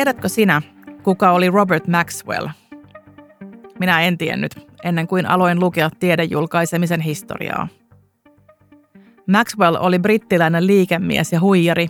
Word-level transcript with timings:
Tiedätkö 0.00 0.28
sinä, 0.28 0.62
kuka 1.02 1.30
oli 1.30 1.50
Robert 1.50 1.88
Maxwell? 1.88 2.48
Minä 3.78 4.00
en 4.00 4.18
tiennyt 4.18 4.68
ennen 4.84 5.06
kuin 5.06 5.26
aloin 5.26 5.60
lukea 5.60 5.90
tiedejulkaisemisen 6.00 7.00
historiaa. 7.00 7.68
Maxwell 9.26 9.76
oli 9.80 9.98
brittiläinen 9.98 10.66
liikemies 10.66 11.32
ja 11.32 11.40
huijari, 11.40 11.88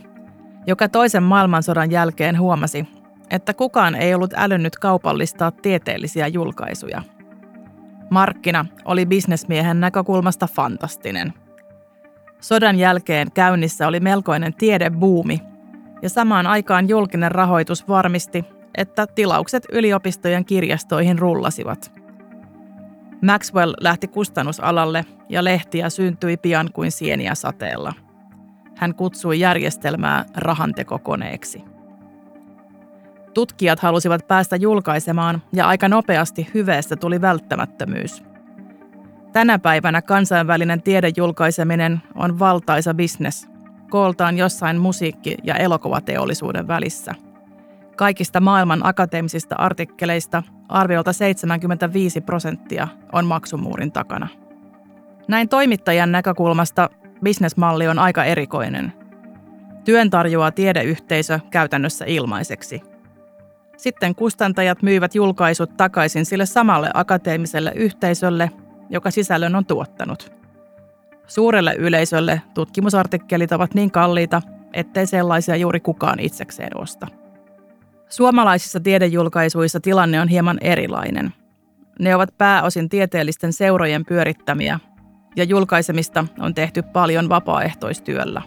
joka 0.67 0.89
toisen 0.89 1.23
maailmansodan 1.23 1.91
jälkeen 1.91 2.39
huomasi, 2.39 2.87
että 3.31 3.55
kukaan 3.55 3.95
ei 3.95 4.15
ollut 4.15 4.35
älynnyt 4.37 4.77
kaupallistaa 4.77 5.51
tieteellisiä 5.51 6.27
julkaisuja. 6.27 7.03
Markkina 8.11 8.67
oli 8.85 9.07
bisnesmiehen 9.07 9.81
näkökulmasta 9.81 10.47
fantastinen. 10.47 11.33
Sodan 12.41 12.79
jälkeen 12.79 13.33
käynnissä 13.33 13.87
oli 13.87 14.01
melkoinen 14.01 14.55
tiedebuumi, 14.55 15.50
ja 16.03 16.09
samaan 16.09 16.47
aikaan 16.47 16.89
julkinen 16.89 17.33
rahoitus 17.33 17.89
varmisti, 17.89 18.45
että 18.75 19.07
tilaukset 19.07 19.63
yliopistojen 19.73 20.45
kirjastoihin 20.45 21.19
rullasivat. 21.19 21.93
Maxwell 23.23 23.75
lähti 23.81 24.09
kustannusalalle 24.09 25.05
ja 25.29 25.45
lehtiä 25.45 25.91
syntyi 25.91 26.37
pian 26.37 26.69
kuin 26.73 26.93
sieniä 26.93 27.35
sateella. 27.35 27.93
Hän 28.77 28.95
kutsui 28.95 29.41
järjestelmää 29.41 30.25
rahantekokoneeksi. 30.37 31.65
Tutkijat 33.35 33.81
halusivat 33.81 34.29
päästä 34.29 34.57
julkaisemaan 34.57 35.43
ja 35.53 35.69
aika 35.69 35.89
nopeasti 35.89 36.49
hyveestä 36.55 36.97
tuli 36.97 37.21
välttämättömyys. 37.21 38.23
Tänä 39.33 39.59
päivänä 39.59 40.03
kansainvälinen 40.03 40.83
tiedejulkaiseminen 40.83 42.03
on 42.15 42.39
valtaisa 42.39 42.95
bisnes, 42.95 43.49
kooltaan 43.91 44.39
jossain 44.39 44.79
musiikki- 44.79 45.37
ja 45.45 45.55
elokuvateollisuuden 45.55 46.69
välissä. 46.69 47.15
Kaikista 47.97 48.41
maailman 48.41 48.87
akateemisista 48.87 49.57
artikkeleista 49.57 50.43
arviolta 50.69 51.13
75 51.13 52.21
prosenttia 52.21 52.89
on 53.13 53.27
maksumuurin 53.27 53.93
takana. 53.93 54.29
Näin 55.29 55.49
toimittajan 55.49 56.13
näkökulmasta 56.13 56.91
bisnesmalli 57.25 57.89
on 57.89 57.99
aika 57.99 58.25
erikoinen. 58.25 58.93
Työn 59.85 60.11
tarjoaa 60.11 60.53
tiedeyhteisö 60.53 61.41
käytännössä 61.51 62.05
ilmaiseksi– 62.09 62.83
sitten 63.81 64.15
kustantajat 64.15 64.83
myyvät 64.83 65.15
julkaisut 65.15 65.77
takaisin 65.77 66.27
sille 66.27 66.47
samalle 66.47 66.91
akateemiselle 66.95 67.73
yhteisölle, 67.75 68.51
joka 68.91 69.11
sisällön 69.11 69.55
on 69.55 69.67
tuottanut. 69.67 70.40
Suurelle 71.31 71.75
yleisölle 71.79 72.43
tutkimusartikkelit 72.55 73.53
ovat 73.53 73.75
niin 73.75 73.91
kalliita, 73.91 74.43
ettei 74.73 75.07
sellaisia 75.07 75.57
juuri 75.57 75.81
kukaan 75.81 76.21
itsekseen 76.21 76.77
osta. 76.77 77.07
Suomalaisissa 78.09 78.81
tiedejulkaisuissa 78.81 79.81
tilanne 79.81 80.21
on 80.21 80.29
hieman 80.29 80.59
erilainen. 80.61 81.33
Ne 81.99 82.15
ovat 82.15 82.39
pääosin 82.39 82.89
tieteellisten 82.89 83.53
seurojen 83.53 84.05
pyörittämiä, 84.05 84.81
ja 85.37 85.45
julkaisemista 85.45 86.25
on 86.39 86.55
tehty 86.55 86.83
paljon 86.83 87.29
vapaaehtoistyöllä. 87.29 88.43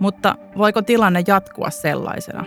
Mutta 0.00 0.36
voiko 0.58 0.82
tilanne 0.82 1.22
jatkua 1.26 1.70
sellaisena? 1.70 2.44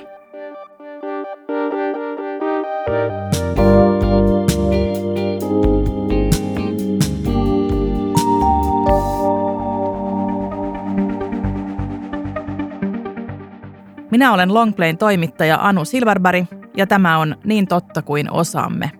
Minä 14.15 14.33
olen 14.33 14.53
Longplayn 14.53 14.97
toimittaja 14.97 15.57
Anu 15.61 15.85
Silverberg 15.85 16.45
ja 16.77 16.87
tämä 16.87 17.17
on 17.17 17.35
Niin 17.43 17.67
totta 17.67 18.01
kuin 18.01 18.31
osaamme. 18.31 18.91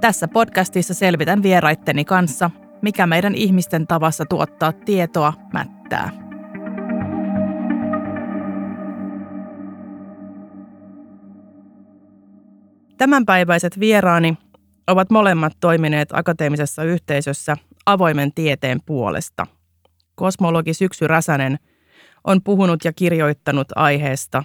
Tässä 0.00 0.28
podcastissa 0.28 0.94
selvitän 0.94 1.42
vieraitteni 1.42 2.04
kanssa, 2.04 2.50
mikä 2.82 3.06
meidän 3.06 3.34
ihmisten 3.34 3.86
tavassa 3.86 4.24
tuottaa 4.24 4.72
tietoa 4.72 5.32
mättää. 5.52 6.10
Tämänpäiväiset 12.98 13.80
vieraani 13.80 14.38
ovat 14.86 15.10
molemmat 15.10 15.52
toimineet 15.60 16.08
akateemisessa 16.12 16.84
yhteisössä 16.84 17.56
avoimen 17.86 18.32
tieteen 18.32 18.80
puolesta. 18.86 19.46
Kosmologi 20.14 20.74
Syksy 20.74 21.06
Räsänen– 21.06 21.58
on 22.24 22.42
puhunut 22.42 22.84
ja 22.84 22.92
kirjoittanut 22.92 23.68
aiheesta. 23.74 24.44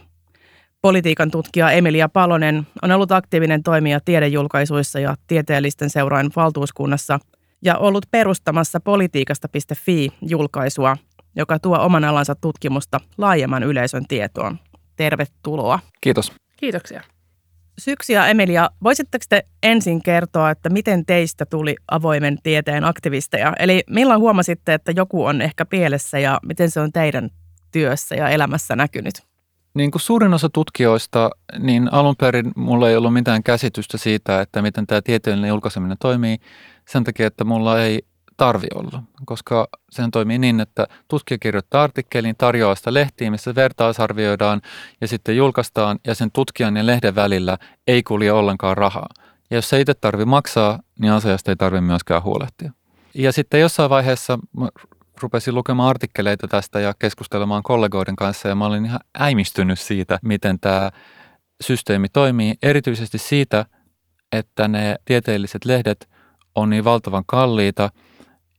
Politiikan 0.82 1.32
tutkija 1.32 1.72
Emilia 1.72 2.10
Palonen 2.10 2.68
on 2.82 2.92
ollut 2.92 3.12
aktiivinen 3.12 3.64
toimija 3.64 4.00
tiedejulkaisuissa 4.00 5.00
ja 5.00 5.16
tieteellisten 5.28 5.90
seurain 5.90 6.32
valtuuskunnassa 6.36 7.20
ja 7.62 7.78
ollut 7.78 8.06
perustamassa 8.12 8.80
politiikasta.fi-julkaisua, 8.80 10.98
joka 11.36 11.60
tuo 11.60 11.80
oman 11.80 12.04
alansa 12.04 12.36
tutkimusta 12.36 13.00
laajemman 13.18 13.64
yleisön 13.64 14.08
tietoon. 14.08 14.60
Tervetuloa. 14.96 15.80
Kiitos. 16.02 16.32
Kiitoksia. 16.58 17.02
Syksy 17.78 18.14
ja 18.14 18.28
Emilia, 18.28 18.70
voisitteko 18.84 19.26
te 19.30 19.44
ensin 19.64 20.04
kertoa, 20.04 20.52
että 20.52 20.70
miten 20.70 21.06
teistä 21.06 21.46
tuli 21.46 21.76
avoimen 21.92 22.38
tieteen 22.44 22.84
aktivisteja? 22.84 23.54
Eli 23.60 23.84
milloin 23.90 24.20
huomasitte, 24.20 24.74
että 24.74 24.92
joku 24.96 25.26
on 25.26 25.42
ehkä 25.42 25.66
pielessä 25.66 26.20
ja 26.20 26.40
miten 26.46 26.72
se 26.72 26.80
on 26.80 26.92
teidän 26.92 27.30
työssä 27.74 28.16
ja 28.16 28.30
elämässä 28.30 28.76
näkynyt? 28.76 29.14
Niin 29.74 29.92
kuin 29.92 30.02
suurin 30.02 30.34
osa 30.34 30.50
tutkijoista, 30.50 31.30
niin 31.60 31.94
alun 31.94 32.16
perin 32.16 32.52
mulla 32.56 32.90
ei 32.90 32.96
ollut 32.96 33.14
mitään 33.14 33.44
käsitystä 33.44 33.98
siitä, 33.98 34.42
että 34.42 34.62
miten 34.62 34.88
tämä 34.88 35.02
tieteellinen 35.02 35.50
julkaiseminen 35.50 35.98
toimii 36.00 36.38
sen 36.88 37.04
takia, 37.04 37.28
että 37.28 37.44
mulla 37.44 37.82
ei 37.82 38.06
tarvi 38.38 38.68
olla, 38.76 39.04
koska 39.26 39.68
sehän 39.92 40.12
toimii 40.12 40.38
niin, 40.38 40.60
että 40.60 40.88
tutkija 41.08 41.38
kirjoittaa 41.38 41.84
artikkelin, 41.84 42.36
tarjoaa 42.38 42.76
sitä 42.76 42.94
lehtiin, 42.94 43.32
missä 43.32 43.56
vertaisarvioidaan 43.56 44.62
ja 45.02 45.08
sitten 45.08 45.38
julkaistaan 45.38 46.00
ja 46.08 46.16
sen 46.16 46.32
tutkijan 46.32 46.78
ja 46.78 46.86
lehden 46.86 47.16
välillä 47.16 47.58
ei 47.88 48.04
kulje 48.04 48.32
ollenkaan 48.32 48.78
rahaa. 48.78 49.10
Ja 49.50 49.58
jos 49.58 49.70
se 49.70 49.82
itse 49.82 49.94
tarvii 49.94 50.26
maksaa, 50.26 50.80
niin 51.00 51.14
asiasta 51.14 51.52
ei 51.52 51.56
tarvitse 51.56 51.82
myöskään 51.82 52.24
huolehtia. 52.24 52.72
Ja 53.14 53.32
sitten 53.32 53.60
jossain 53.60 53.90
vaiheessa 53.90 54.40
rupesin 55.22 55.56
lukemaan 55.56 55.90
artikkeleita 55.90 56.48
tästä 56.48 56.80
ja 56.80 56.94
keskustelemaan 57.00 57.64
kollegoiden 57.64 58.16
kanssa 58.16 58.48
ja 58.48 58.56
mä 58.56 58.66
olin 58.66 58.86
ihan 58.86 59.00
äimistynyt 59.20 59.80
siitä, 59.80 60.20
miten 60.24 60.60
tämä 60.60 60.92
systeemi 61.62 62.10
toimii. 62.10 62.54
Erityisesti 62.64 63.18
siitä, 63.18 63.66
että 64.32 64.68
ne 64.68 64.96
tieteelliset 65.06 65.66
lehdet 65.66 66.10
on 66.56 66.70
niin 66.70 66.84
valtavan 66.84 67.24
kalliita 67.26 67.90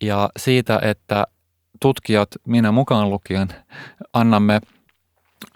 ja 0.03 0.31
siitä, 0.37 0.78
että 0.82 1.26
tutkijat, 1.81 2.28
minä 2.47 2.72
mukaan 2.72 3.10
lukien, 3.10 3.48
annamme 4.12 4.60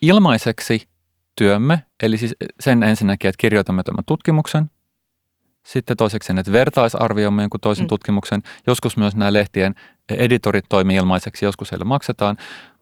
ilmaiseksi 0.03 0.89
työmme, 1.37 1.83
eli 2.03 2.19
siis 2.19 2.37
sen 2.61 2.83
ensinnäkin, 2.83 3.29
että 3.29 3.41
kirjoitamme 3.41 3.83
tämän 3.83 4.05
tutkimuksen, 4.07 4.71
sitten 5.69 5.97
toiseksi, 5.97 6.33
että 6.39 6.53
vertaisarvioimme 6.53 7.43
jonkun 7.43 7.61
toisen 7.61 7.85
mm. 7.85 7.89
tutkimuksen. 7.89 8.43
Joskus 8.67 8.97
myös 8.97 9.17
nämä 9.17 9.33
lehtien 9.33 9.75
editorit 10.09 10.65
toimii 10.69 10.97
ilmaiseksi, 10.97 11.45
joskus 11.45 11.73
heille 11.73 11.85
maksetaan. 11.85 12.37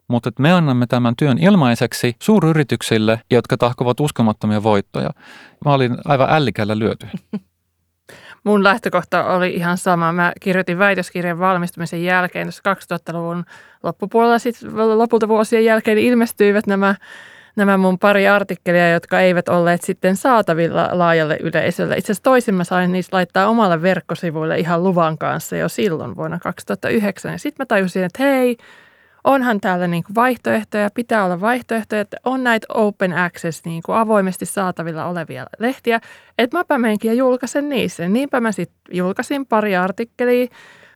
Mutta 0.07 0.31
me 0.39 0.53
annamme 0.53 0.87
tämän 0.87 1.15
työn 1.15 1.37
ilmaiseksi 1.37 2.15
suuryrityksille, 2.21 3.21
jotka 3.31 3.57
tahkovat 3.57 3.99
uskomattomia 3.99 4.63
voittoja. 4.63 5.09
Mä 5.65 5.73
olin 5.73 5.97
aivan 6.05 6.29
ällikällä 6.29 6.79
lyöty. 6.79 7.07
Mun 8.43 8.63
lähtökohta 8.63 9.25
oli 9.25 9.53
ihan 9.53 9.77
sama. 9.77 10.11
Mä 10.11 10.33
kirjoitin 10.41 10.79
väitöskirjan 10.79 11.39
valmistumisen 11.39 12.03
jälkeen, 12.03 12.47
tuossa 12.47 12.95
2000-luvun 12.95 13.45
loppupuolella, 13.83 14.39
sitten 14.39 14.97
lopulta 14.97 15.27
vuosien 15.27 15.65
jälkeen 15.65 15.97
ilmestyivät 15.97 16.67
nämä 16.67 16.95
nämä 17.57 17.77
mun 17.77 17.99
pari 17.99 18.27
artikkelia, 18.27 18.91
jotka 18.91 19.19
eivät 19.19 19.49
olleet 19.49 19.81
sitten 19.81 20.15
saatavilla 20.15 20.89
laajalle 20.91 21.37
yleisölle. 21.41 21.97
Itse 21.97 22.11
asiassa 22.11 22.23
toisin 22.23 22.55
mä 22.55 22.63
sain 22.63 22.91
niistä 22.91 23.15
laittaa 23.15 23.47
omalle 23.47 23.81
verkkosivuille 23.81 24.59
ihan 24.59 24.83
luvan 24.83 25.17
kanssa 25.17 25.55
jo 25.55 25.69
silloin 25.69 26.15
vuonna 26.15 26.39
2009. 26.39 27.31
Ja 27.31 27.39
sitten 27.39 27.63
mä 27.63 27.65
tajusin, 27.65 28.03
että 28.03 28.23
hei, 28.23 28.57
onhan 29.23 29.61
täällä 29.61 29.87
niin 29.87 30.03
vaihtoehtoja, 30.15 30.89
pitää 30.93 31.25
olla 31.25 31.41
vaihtoehtoja, 31.41 32.01
että 32.01 32.17
on 32.25 32.43
näitä 32.43 32.67
open 32.73 33.13
access, 33.13 33.65
niin 33.65 33.81
kuin 33.85 33.97
avoimesti 33.97 34.45
saatavilla 34.45 35.05
olevia 35.05 35.45
lehtiä, 35.59 35.99
että 36.37 36.57
mäpä 36.57 36.77
menenkin 36.77 37.09
ja 37.09 37.15
julkaisen 37.15 37.69
niissä. 37.69 38.09
Niinpä 38.09 38.39
mä 38.39 38.51
sitten 38.51 38.77
julkaisin 38.91 39.45
pari 39.45 39.75
artikkelia 39.75 40.47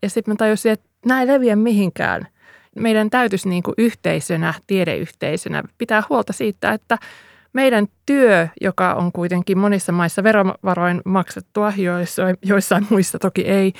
ja 0.01 0.09
sitten 0.09 0.31
mä 0.31 0.35
tajusin, 0.35 0.71
että 0.71 0.89
näin 1.05 1.27
leviä 1.27 1.55
mihinkään– 1.55 2.27
meidän 2.75 3.09
täytyisi 3.09 3.49
niin 3.49 3.63
kuin 3.63 3.75
yhteisönä, 3.77 4.53
tiedeyhteisönä 4.67 5.63
pitää 5.77 6.03
huolta 6.09 6.33
siitä, 6.33 6.71
että 6.71 6.97
meidän 7.53 7.87
työ, 8.05 8.47
joka 8.61 8.93
on 8.93 9.11
kuitenkin 9.11 9.57
monissa 9.57 9.91
maissa 9.91 10.23
verovaroin 10.23 11.01
maksettua, 11.05 11.73
joissain, 11.77 12.37
joissain 12.41 12.87
muissa 12.89 13.19
toki 13.19 13.41
ei, 13.41 13.73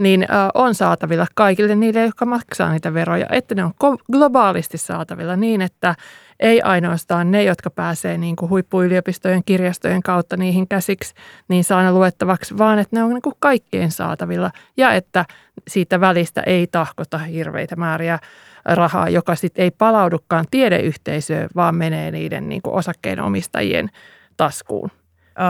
niin 0.00 0.26
on 0.54 0.74
saatavilla 0.74 1.26
kaikille 1.34 1.74
niille, 1.74 2.00
jotka 2.00 2.26
maksaa 2.26 2.72
niitä 2.72 2.94
veroja, 2.94 3.26
että 3.30 3.54
ne 3.54 3.64
on 3.64 3.72
globaalisti 4.12 4.78
saatavilla 4.78 5.36
niin, 5.36 5.62
että 5.62 5.94
ei 6.40 6.62
ainoastaan 6.62 7.30
ne, 7.30 7.42
jotka 7.42 7.70
pääsee 7.70 8.18
niin 8.18 8.36
kuin 8.36 8.50
huippuyliopistojen 8.50 9.42
kirjastojen 9.46 10.02
kautta 10.02 10.36
niihin 10.36 10.68
käsiksi, 10.68 11.14
niin 11.48 11.64
saa 11.64 11.82
ne 11.82 11.92
luettavaksi, 11.92 12.58
vaan 12.58 12.78
että 12.78 12.96
ne 12.96 13.02
on 13.02 13.10
niin 13.10 13.22
kuin 13.22 13.34
kaikkien 13.38 13.90
saatavilla. 13.90 14.50
Ja 14.76 14.92
että 14.92 15.24
siitä 15.68 16.00
välistä 16.00 16.42
ei 16.46 16.66
tahkota 16.66 17.18
hirveitä 17.18 17.76
määriä 17.76 18.18
rahaa, 18.64 19.08
joka 19.08 19.34
sitten 19.34 19.62
ei 19.62 19.70
palaudukaan 19.70 20.44
tiedeyhteisöön, 20.50 21.48
vaan 21.56 21.74
menee 21.74 22.10
niiden 22.10 22.48
niin 22.48 22.62
kuin 22.62 22.74
osakkeenomistajien 22.74 23.90
taskuun. 24.36 24.90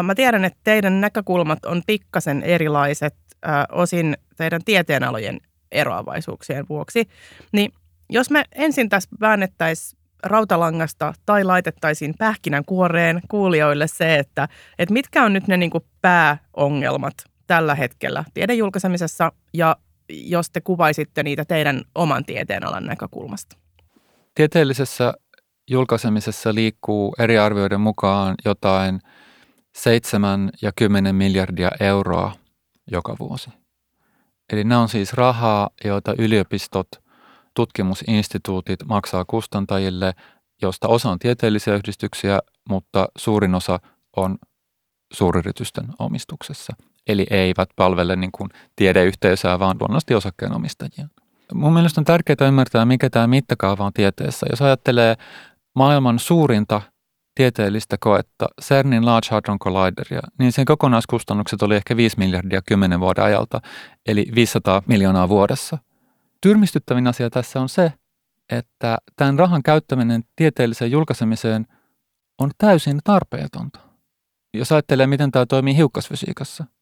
Mä 0.02 0.14
tiedän, 0.14 0.44
että 0.44 0.58
teidän 0.64 1.00
näkökulmat 1.00 1.64
on 1.64 1.82
pikkasen 1.86 2.42
erilaiset. 2.42 3.14
Osin 3.72 4.16
teidän 4.40 4.64
tieteenalojen 4.64 5.40
eroavaisuuksien 5.72 6.66
vuoksi. 6.68 7.08
Niin 7.52 7.72
jos 8.10 8.30
me 8.30 8.44
ensin 8.52 8.88
tässä 8.88 9.08
väännettäisiin 9.20 10.00
rautalangasta 10.22 11.14
tai 11.26 11.44
laitettaisiin 11.44 12.14
pähkinän 12.18 12.64
kuoreen 12.64 13.20
kuulijoille 13.28 13.86
se, 13.86 14.16
että, 14.16 14.48
että 14.78 14.92
mitkä 14.92 15.24
on 15.24 15.32
nyt 15.32 15.48
ne 15.48 15.56
niin 15.56 15.70
pääongelmat 16.00 17.14
tällä 17.46 17.74
hetkellä 17.74 18.24
tiedejulkaisemisessa 18.34 19.32
ja 19.54 19.76
jos 20.08 20.50
te 20.50 20.60
kuvaisitte 20.60 21.22
niitä 21.22 21.44
teidän 21.44 21.82
oman 21.94 22.24
tieteenalan 22.24 22.86
näkökulmasta. 22.86 23.56
Tieteellisessä 24.34 25.14
julkaisemisessa 25.70 26.54
liikkuu 26.54 27.14
eri 27.18 27.38
arvioiden 27.38 27.80
mukaan 27.80 28.34
jotain 28.44 29.00
7 29.74 30.50
ja 30.62 30.72
10 30.76 31.14
miljardia 31.14 31.70
euroa 31.80 32.32
joka 32.90 33.16
vuosi. 33.18 33.50
Eli 34.52 34.64
nämä 34.64 34.80
on 34.80 34.88
siis 34.88 35.12
rahaa, 35.12 35.70
joita 35.84 36.14
yliopistot, 36.18 36.88
tutkimusinstituutit 37.54 38.84
maksaa 38.84 39.24
kustantajille, 39.24 40.14
josta 40.62 40.88
osa 40.88 41.10
on 41.10 41.18
tieteellisiä 41.18 41.74
yhdistyksiä, 41.74 42.38
mutta 42.68 43.08
suurin 43.18 43.54
osa 43.54 43.78
on 44.16 44.38
suuryritysten 45.12 45.84
omistuksessa. 45.98 46.76
Eli 47.06 47.26
eivät 47.30 47.68
palvele 47.76 48.16
niin 48.16 48.32
kuin 48.32 48.50
tiedeyhteisöä, 48.76 49.58
vaan 49.58 49.76
luonnollisesti 49.80 50.14
osakkeenomistajia. 50.14 51.08
Mun 51.54 51.72
mielestä 51.72 52.00
on 52.00 52.04
tärkeää 52.04 52.48
ymmärtää, 52.48 52.84
mikä 52.84 53.10
tämä 53.10 53.26
mittakaava 53.26 53.84
on 53.84 53.92
tieteessä. 53.92 54.46
Jos 54.50 54.62
ajattelee 54.62 55.16
maailman 55.74 56.18
suurinta 56.18 56.82
tieteellistä 57.34 57.96
koetta, 58.00 58.48
CERNin 58.62 59.06
Large 59.06 59.28
Hadron 59.30 59.58
Collideria, 59.58 60.20
niin 60.38 60.52
sen 60.52 60.64
kokonaiskustannukset 60.64 61.62
oli 61.62 61.76
ehkä 61.76 61.96
5 61.96 62.18
miljardia 62.18 62.62
10 62.62 63.00
vuoden 63.00 63.24
ajalta, 63.24 63.60
eli 64.06 64.26
500 64.34 64.82
miljoonaa 64.86 65.28
vuodessa. 65.28 65.78
Tyrmistyttävin 66.40 67.06
asia 67.06 67.30
tässä 67.30 67.60
on 67.60 67.68
se, 67.68 67.92
että 68.50 68.98
tämän 69.16 69.38
rahan 69.38 69.62
käyttäminen 69.62 70.22
tieteelliseen 70.36 70.90
julkaisemiseen 70.90 71.66
on 72.38 72.50
täysin 72.58 73.00
tarpeetonta. 73.04 73.80
Jos 74.54 74.72
ajattelee, 74.72 75.06
miten 75.06 75.30
tämä 75.30 75.46
toimii 75.46 75.76
hiukkasfysiikassa– 75.76 76.64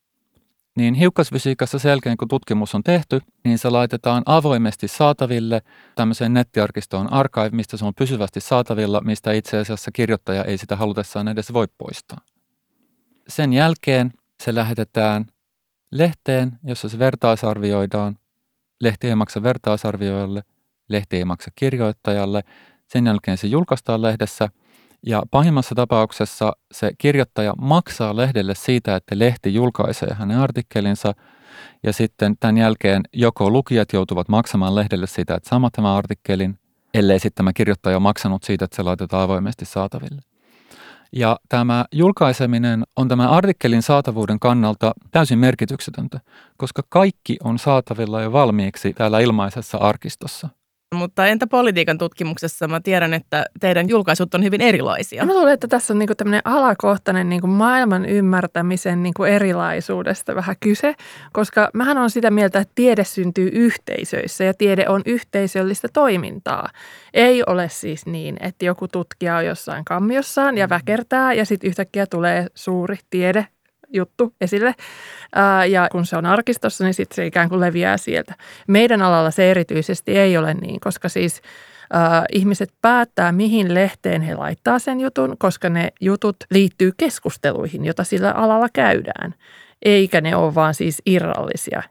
niin 0.78 0.94
hiukkasfysiikassa 0.94 1.78
sen 1.78 1.88
jälkeen, 1.88 2.16
kun 2.16 2.28
tutkimus 2.28 2.74
on 2.74 2.82
tehty, 2.82 3.20
niin 3.44 3.58
se 3.58 3.70
laitetaan 3.70 4.22
avoimesti 4.26 4.88
saataville 4.88 5.62
tämmöiseen 5.94 6.34
nettiarkistoon 6.34 7.12
archive, 7.12 7.50
mistä 7.50 7.76
se 7.76 7.84
on 7.84 7.94
pysyvästi 7.94 8.40
saatavilla, 8.40 9.00
mistä 9.00 9.32
itse 9.32 9.58
asiassa 9.58 9.90
kirjoittaja 9.92 10.44
ei 10.44 10.58
sitä 10.58 10.76
halutessaan 10.76 11.28
edes 11.28 11.52
voi 11.52 11.66
poistaa. 11.78 12.18
Sen 13.28 13.52
jälkeen 13.52 14.12
se 14.42 14.54
lähetetään 14.54 15.26
lehteen, 15.92 16.58
jossa 16.64 16.88
se 16.88 16.98
vertaisarvioidaan. 16.98 18.16
Lehti 18.80 19.08
ei 19.08 19.14
maksa 19.14 19.42
vertaisarvioijalle, 19.42 20.42
lehti 20.88 21.16
ei 21.16 21.24
maksa 21.24 21.50
kirjoittajalle. 21.54 22.42
Sen 22.86 23.06
jälkeen 23.06 23.38
se 23.38 23.46
julkaistaan 23.46 24.02
lehdessä– 24.02 24.48
ja 25.08 25.22
pahimmassa 25.30 25.74
tapauksessa 25.74 26.52
se 26.72 26.90
kirjoittaja 26.98 27.54
maksaa 27.60 28.16
lehdelle 28.16 28.54
siitä, 28.54 28.96
että 28.96 29.18
lehti 29.18 29.54
julkaisee 29.54 30.14
hänen 30.14 30.38
artikkelinsa 30.38 31.12
ja 31.82 31.92
sitten 31.92 32.36
tämän 32.40 32.58
jälkeen 32.58 33.02
joko 33.12 33.50
lukijat 33.50 33.92
joutuvat 33.92 34.28
maksamaan 34.28 34.74
lehdelle 34.74 35.06
siitä, 35.06 35.34
että 35.34 35.48
saavat 35.48 35.72
tämän 35.72 35.96
artikkelin, 35.96 36.58
ellei 36.94 37.18
sitten 37.18 37.36
tämä 37.36 37.52
kirjoittaja 37.52 37.96
ole 37.96 38.02
maksanut 38.02 38.42
siitä, 38.42 38.64
että 38.64 38.76
se 38.76 38.82
laitetaan 38.82 39.22
avoimesti 39.22 39.64
saataville. 39.64 40.20
Ja 41.12 41.36
tämä 41.48 41.84
julkaiseminen 41.92 42.84
on 42.96 43.08
tämän 43.08 43.28
artikkelin 43.28 43.82
saatavuuden 43.82 44.40
kannalta 44.40 44.92
täysin 45.10 45.38
merkityksetöntä, 45.38 46.20
koska 46.56 46.82
kaikki 46.88 47.36
on 47.44 47.58
saatavilla 47.58 48.22
jo 48.22 48.32
valmiiksi 48.32 48.92
täällä 48.92 49.20
ilmaisessa 49.20 49.78
arkistossa. 49.78 50.48
Mutta 50.94 51.26
entä 51.26 51.46
politiikan 51.46 51.98
tutkimuksessa? 51.98 52.68
Mä 52.68 52.80
tiedän, 52.80 53.14
että 53.14 53.44
teidän 53.60 53.88
julkaisut 53.88 54.34
on 54.34 54.44
hyvin 54.44 54.60
erilaisia. 54.60 55.26
Mä 55.26 55.34
luulen, 55.34 55.54
että 55.54 55.68
tässä 55.68 55.92
on 55.92 55.98
niinku 55.98 56.14
tämmöinen 56.14 56.42
alakohtainen 56.44 57.28
niinku 57.28 57.46
maailman 57.46 58.04
ymmärtämisen 58.04 59.02
niinku 59.02 59.24
erilaisuudesta 59.24 60.34
vähän 60.34 60.56
kyse, 60.60 60.94
koska 61.32 61.70
mähän 61.74 61.98
on 61.98 62.10
sitä 62.10 62.30
mieltä, 62.30 62.58
että 62.58 62.72
tiede 62.74 63.04
syntyy 63.04 63.50
yhteisöissä 63.52 64.44
ja 64.44 64.54
tiede 64.54 64.84
on 64.88 65.02
yhteisöllistä 65.06 65.88
toimintaa. 65.92 66.68
Ei 67.14 67.42
ole 67.46 67.68
siis 67.68 68.06
niin, 68.06 68.36
että 68.40 68.64
joku 68.64 68.88
tutkija 68.88 69.36
on 69.36 69.46
jossain 69.46 69.84
kammiossaan 69.84 70.58
ja 70.58 70.68
väkertää 70.68 71.32
ja 71.32 71.44
sitten 71.44 71.68
yhtäkkiä 71.68 72.06
tulee 72.06 72.46
suuri 72.54 72.96
tiede 73.10 73.46
juttu 73.92 74.34
esille. 74.40 74.74
Ää, 75.34 75.64
ja 75.64 75.88
kun 75.92 76.06
se 76.06 76.16
on 76.16 76.26
arkistossa, 76.26 76.84
niin 76.84 76.94
sitten 76.94 77.16
se 77.16 77.26
ikään 77.26 77.48
kuin 77.48 77.60
leviää 77.60 77.96
sieltä. 77.96 78.34
Meidän 78.68 79.02
alalla 79.02 79.30
se 79.30 79.50
erityisesti 79.50 80.18
ei 80.18 80.36
ole 80.36 80.54
niin, 80.54 80.80
koska 80.80 81.08
siis 81.08 81.42
ää, 81.92 82.24
ihmiset 82.32 82.72
päättää, 82.82 83.32
mihin 83.32 83.74
lehteen 83.74 84.22
he 84.22 84.34
laittaa 84.34 84.78
sen 84.78 85.00
jutun, 85.00 85.36
koska 85.38 85.68
ne 85.68 85.92
jutut 86.00 86.36
liittyy 86.50 86.92
keskusteluihin, 86.96 87.84
jota 87.84 88.04
sillä 88.04 88.30
alalla 88.30 88.68
käydään. 88.72 89.34
Eikä 89.82 90.20
ne 90.20 90.36
ole 90.36 90.54
vaan 90.54 90.74
siis 90.74 91.02
irrallisia. 91.06 91.82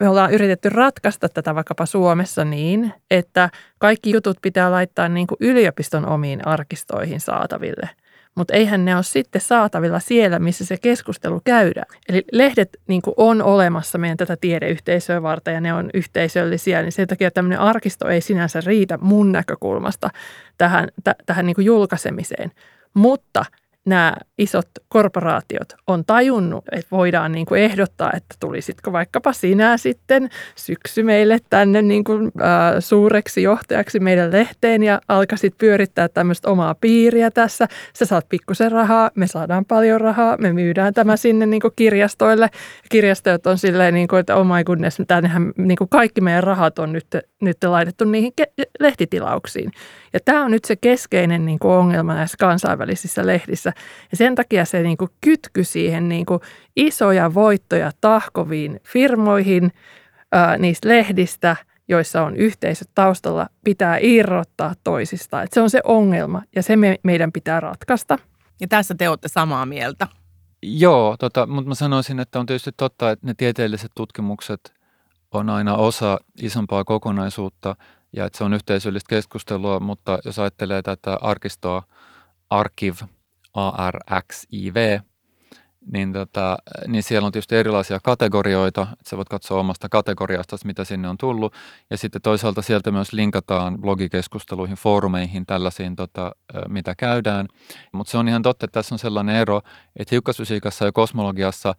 Me 0.00 0.08
ollaan 0.08 0.32
yritetty 0.32 0.68
ratkaista 0.68 1.28
tätä 1.28 1.54
vaikkapa 1.54 1.86
Suomessa 1.86 2.44
niin, 2.44 2.94
että 3.10 3.50
kaikki 3.78 4.10
jutut 4.10 4.36
pitää 4.42 4.70
laittaa 4.70 5.08
niin 5.08 5.26
kuin 5.26 5.38
yliopiston 5.40 6.06
omiin 6.06 6.46
arkistoihin 6.46 7.20
saataville– 7.20 7.90
mutta 8.34 8.54
eihän 8.54 8.84
ne 8.84 8.94
ole 8.94 9.02
sitten 9.02 9.40
saatavilla 9.40 10.00
siellä, 10.00 10.38
missä 10.38 10.64
se 10.64 10.76
keskustelu 10.76 11.40
käydään. 11.44 11.86
Eli 12.08 12.24
lehdet 12.32 12.68
niin 12.88 13.02
on 13.16 13.42
olemassa 13.42 13.98
meidän 13.98 14.16
tätä 14.16 14.36
tiedeyhteisöä 14.40 15.22
varten 15.22 15.54
ja 15.54 15.60
ne 15.60 15.72
on 15.72 15.90
yhteisöllisiä, 15.94 16.82
niin 16.82 16.92
sen 16.92 17.08
takia 17.08 17.30
tämmöinen 17.30 17.60
arkisto 17.60 18.08
ei 18.08 18.20
sinänsä 18.20 18.60
riitä 18.66 18.98
mun 19.00 19.32
näkökulmasta 19.32 20.10
tähän, 20.58 20.88
t- 21.04 21.26
tähän 21.26 21.46
niin 21.46 21.56
julkaisemiseen. 21.58 22.50
Mutta– 22.94 23.44
nämä 23.86 24.16
isot 24.38 24.68
korporaatiot 24.88 25.68
on 25.86 26.04
tajunnut, 26.04 26.64
että 26.72 26.90
voidaan 26.90 27.32
niin 27.32 27.46
kuin 27.46 27.62
ehdottaa, 27.62 28.10
että 28.16 28.34
tulisitko 28.40 28.92
vaikkapa 28.92 29.32
sinä 29.32 29.76
sitten 29.76 30.28
syksy 30.56 31.02
meille 31.02 31.38
tänne 31.50 31.82
niin 31.82 32.04
kuin, 32.04 32.32
äh, 32.40 32.74
suureksi 32.78 33.42
johtajaksi 33.42 34.00
meidän 34.00 34.32
lehteen 34.32 34.82
ja 34.82 35.00
alkaisit 35.08 35.58
pyörittää 35.58 36.08
tämmöistä 36.08 36.50
omaa 36.50 36.74
piiriä 36.80 37.30
tässä. 37.30 37.68
Sä 37.94 38.04
saat 38.04 38.28
pikkusen 38.28 38.72
rahaa, 38.72 39.10
me 39.14 39.26
saadaan 39.26 39.64
paljon 39.64 40.00
rahaa, 40.00 40.36
me 40.36 40.52
myydään 40.52 40.94
tämä 40.94 41.16
sinne 41.16 41.46
niin 41.46 41.60
kuin 41.60 41.72
kirjastoille. 41.76 42.50
Kirjastojat 42.88 43.46
on 43.46 43.58
silleen, 43.58 43.94
niin 43.94 44.08
kuin, 44.08 44.20
että 44.20 44.36
oh 44.36 44.46
my 44.46 44.64
goodness, 44.64 44.98
tännehän 45.08 45.52
niin 45.58 45.76
kuin 45.76 45.88
kaikki 45.88 46.20
meidän 46.20 46.44
rahat 46.44 46.78
on 46.78 46.92
nyt, 46.92 47.06
nyt 47.40 47.56
laitettu 47.64 48.04
niihin 48.04 48.32
lehtitilauksiin. 48.80 49.72
Ja 50.12 50.20
tämä 50.24 50.44
on 50.44 50.50
nyt 50.50 50.64
se 50.64 50.76
keskeinen 50.76 51.46
niin 51.46 51.58
kuin 51.58 51.72
ongelma 51.72 52.14
näissä 52.14 52.36
kansainvälisissä 52.40 53.26
lehdissä. 53.26 53.71
Ja 54.10 54.16
sen 54.16 54.34
takia 54.34 54.64
se 54.64 54.82
niin 54.82 54.96
kuin 54.96 55.10
kytky 55.20 55.64
siihen 55.64 56.08
niin 56.08 56.26
kuin 56.26 56.40
isoja 56.76 57.34
voittoja 57.34 57.90
tahkoviin 58.00 58.80
firmoihin 58.84 59.72
ää, 60.32 60.58
niistä 60.58 60.88
lehdistä, 60.88 61.56
joissa 61.88 62.22
on 62.22 62.36
yhteisöt 62.36 62.88
taustalla, 62.94 63.46
pitää 63.64 63.98
irrottaa 64.00 64.74
toisistaan. 64.84 65.44
Et 65.44 65.52
se 65.52 65.60
on 65.60 65.70
se 65.70 65.80
ongelma 65.84 66.42
ja 66.56 66.62
se 66.62 66.76
me, 66.76 66.98
meidän 67.02 67.32
pitää 67.32 67.60
ratkaista. 67.60 68.18
Ja 68.60 68.68
tässä 68.68 68.94
te 68.94 69.08
olette 69.08 69.28
samaa 69.28 69.66
mieltä. 69.66 70.08
Joo, 70.62 71.16
tota, 71.16 71.46
mutta 71.46 71.68
mä 71.68 71.74
sanoisin, 71.74 72.20
että 72.20 72.40
on 72.40 72.46
tietysti 72.46 72.70
totta, 72.76 73.10
että 73.10 73.26
ne 73.26 73.34
tieteelliset 73.36 73.90
tutkimukset 73.96 74.72
on 75.30 75.50
aina 75.50 75.74
osa 75.74 76.18
isompaa 76.42 76.84
kokonaisuutta– 76.84 77.76
ja 78.16 78.24
että 78.24 78.38
se 78.38 78.44
on 78.44 78.54
yhteisöllistä 78.54 79.08
keskustelua, 79.08 79.80
mutta 79.80 80.18
jos 80.24 80.38
ajattelee 80.38 80.82
tätä 80.82 81.18
arkistoa 81.20 81.82
Arkiv, 82.50 82.94
A-R-X-I-V, 83.54 85.00
niin, 85.92 86.12
tota, 86.12 86.58
niin 86.86 87.02
siellä 87.02 87.26
on 87.26 87.32
tietysti 87.32 87.56
erilaisia 87.56 88.00
kategorioita, 88.02 88.82
että 88.82 89.10
sä 89.10 89.16
voit 89.16 89.28
katsoa 89.28 89.60
omasta 89.60 89.88
kategoriasta, 89.88 90.56
mitä 90.64 90.84
sinne 90.84 91.08
on 91.08 91.18
tullut, 91.18 91.54
ja 91.90 91.96
sitten 91.96 92.22
toisaalta 92.22 92.62
sieltä 92.62 92.90
myös 92.90 93.12
linkataan 93.12 93.78
blogikeskusteluihin, 93.78 94.76
foorumeihin, 94.76 95.46
tällaisiin, 95.46 95.96
tota, 95.96 96.32
mitä 96.68 96.94
käydään. 96.94 97.48
Mutta 97.92 98.10
se 98.10 98.18
on 98.18 98.28
ihan 98.28 98.42
totta, 98.42 98.64
että 98.64 98.78
tässä 98.78 98.94
on 98.94 98.98
sellainen 98.98 99.36
ero, 99.36 99.62
että 99.96 100.14
hiukkasfysiikassa 100.14 100.84
ja 100.84 100.92
kosmologiassa 100.92 101.74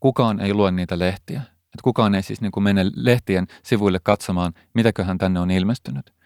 kukaan 0.00 0.40
ei 0.40 0.54
lue 0.54 0.70
niitä 0.70 0.98
lehtiä. 0.98 1.40
Että 1.40 1.82
kukaan 1.82 2.14
ei 2.14 2.22
siis 2.22 2.40
niin 2.40 2.52
kuin 2.52 2.64
mene 2.64 2.84
lehtien 2.94 3.46
sivuille 3.62 4.00
katsomaan, 4.02 4.52
mitäköhän 4.74 5.18
tänne 5.18 5.40
on 5.40 5.50
ilmestynyt. 5.50 6.17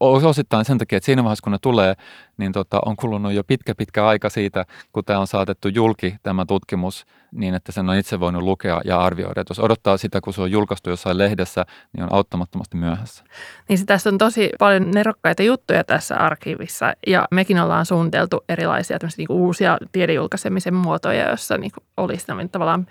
Osittain 0.00 0.64
sen 0.64 0.78
takia, 0.78 0.96
että 0.96 1.04
siinä 1.04 1.24
vaiheessa 1.24 1.42
kun 1.42 1.52
ne 1.52 1.58
tulee, 1.62 1.94
niin 2.36 2.52
tota, 2.52 2.80
on 2.86 2.96
kulunut 2.96 3.32
jo 3.32 3.44
pitkä 3.44 3.74
pitkä 3.74 4.06
aika 4.06 4.30
siitä, 4.30 4.64
kun 4.92 5.04
tämä 5.04 5.18
on 5.18 5.26
saatettu 5.26 5.68
julki 5.68 6.16
tämä 6.22 6.46
tutkimus, 6.46 7.06
niin 7.32 7.54
että 7.54 7.72
sen 7.72 7.90
on 7.90 7.96
itse 7.96 8.20
voinut 8.20 8.42
lukea 8.42 8.80
ja 8.84 9.00
arvioida. 9.00 9.40
Et 9.40 9.48
jos 9.48 9.60
odottaa 9.60 9.96
sitä, 9.96 10.20
kun 10.20 10.32
se 10.32 10.42
on 10.42 10.50
julkaistu 10.50 10.90
jossain 10.90 11.18
lehdessä, 11.18 11.64
niin 11.92 12.04
on 12.04 12.12
auttamattomasti 12.12 12.76
myöhässä. 12.76 13.24
Niin 13.68 13.78
se 13.78 13.84
tässä 13.84 14.10
on 14.10 14.18
tosi 14.18 14.50
paljon 14.58 14.90
nerokkaita 14.90 15.42
juttuja 15.42 15.84
tässä 15.84 16.16
arkiivissa 16.16 16.92
ja 17.06 17.28
mekin 17.30 17.60
ollaan 17.60 17.86
suunniteltu 17.86 18.44
erilaisia 18.48 18.98
niin 19.16 19.26
uusia 19.30 19.78
tiedejulkaisemisen 19.92 20.74
muotoja, 20.74 21.28
joissa 21.28 21.58
niin 21.58 21.72
olisi 21.96 22.26
tavallaan 22.52 22.86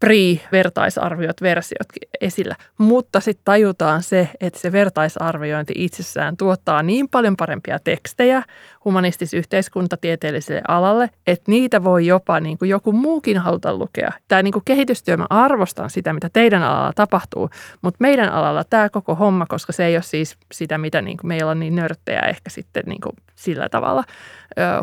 pre-vertaisarviot 0.00 1.42
versiotkin 1.42 2.08
esillä. 2.20 2.56
Mutta 2.78 3.20
sitten 3.20 3.44
tajutaan 3.44 4.02
se, 4.02 4.28
että 4.40 4.58
se 4.58 4.72
vertaisarviointi 4.72 5.72
itsessään 5.76 6.36
tuottaa 6.36 6.82
niin 6.82 7.08
paljon 7.08 7.36
parempia 7.36 7.78
tekstejä 7.84 8.42
humanistis-yhteiskuntatieteelliselle 8.84 10.62
alalle, 10.68 11.10
että 11.26 11.50
niitä 11.50 11.84
voi 11.84 12.06
jopa 12.06 12.40
niin 12.40 12.58
kuin 12.58 12.68
joku 12.68 12.92
muukin 12.92 13.38
haluta 13.38 13.76
lukea. 13.76 14.10
Tämä 14.28 14.42
niin 14.42 14.52
kuin 14.52 14.64
kehitystyö, 14.64 15.16
mä 15.16 15.26
arvostan 15.30 15.90
sitä, 15.90 16.12
mitä 16.12 16.30
teidän 16.32 16.62
alalla 16.62 16.92
tapahtuu, 16.94 17.50
mutta 17.82 17.98
meidän 18.00 18.28
alalla 18.28 18.64
tämä 18.64 18.88
koko 18.88 19.14
homma, 19.14 19.46
koska 19.46 19.72
se 19.72 19.84
ei 19.84 19.96
ole 19.96 20.02
siis 20.02 20.36
sitä, 20.52 20.78
mitä 20.78 21.02
niin 21.02 21.16
kuin 21.16 21.28
meillä 21.28 21.50
on 21.50 21.60
niin 21.60 21.76
nörttejä 21.76 22.20
ehkä 22.20 22.50
sitten 22.50 22.82
niin 22.86 23.00
kuin 23.00 23.16
sillä 23.34 23.68
tavalla 23.68 24.04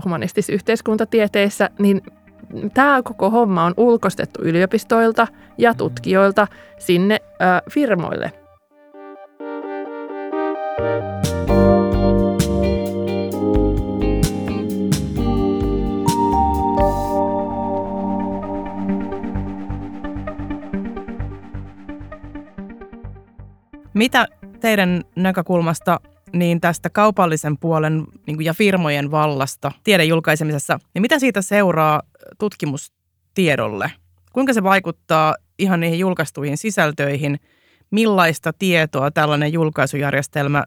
humanistis-yhteiskuntatieteissä, 0.06 1.70
niin 1.80 2.02
tämä 2.74 3.02
koko 3.04 3.30
homma 3.30 3.66
on 3.66 3.74
ulkostettu 3.78 4.42
yliopistoilta 4.42 5.28
ja 5.58 5.74
tutkijoilta 5.74 6.48
sinne 6.80 7.20
ö, 7.24 7.70
firmoille. 7.70 8.32
Mitä 23.94 24.28
teidän 24.60 25.04
näkökulmasta 25.16 26.00
niin 26.34 26.62
tästä 26.62 26.90
kaupallisen 26.90 27.58
puolen 27.58 28.04
niin 28.28 28.46
ja 28.46 28.54
firmojen 28.54 29.12
vallasta 29.12 29.72
tiedejulkaisemisessa, 29.84 30.80
niin 30.94 31.02
mitä 31.02 31.20
siitä 31.20 31.42
seuraa 31.42 32.02
tutkimustiedolle? 32.40 33.92
Kuinka 34.34 34.54
se 34.54 34.64
vaikuttaa 34.64 35.36
ihan 35.60 35.80
niihin 35.80 36.00
julkaistuihin 36.00 36.58
sisältöihin? 36.58 37.40
Millaista 37.92 38.54
tietoa 38.60 39.12
tällainen 39.12 39.54
julkaisujärjestelmä 39.54 40.64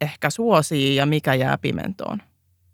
ehkä 0.00 0.30
suosii 0.30 0.96
ja 0.96 1.06
mikä 1.06 1.34
jää 1.34 1.58
pimentoon? 1.58 2.18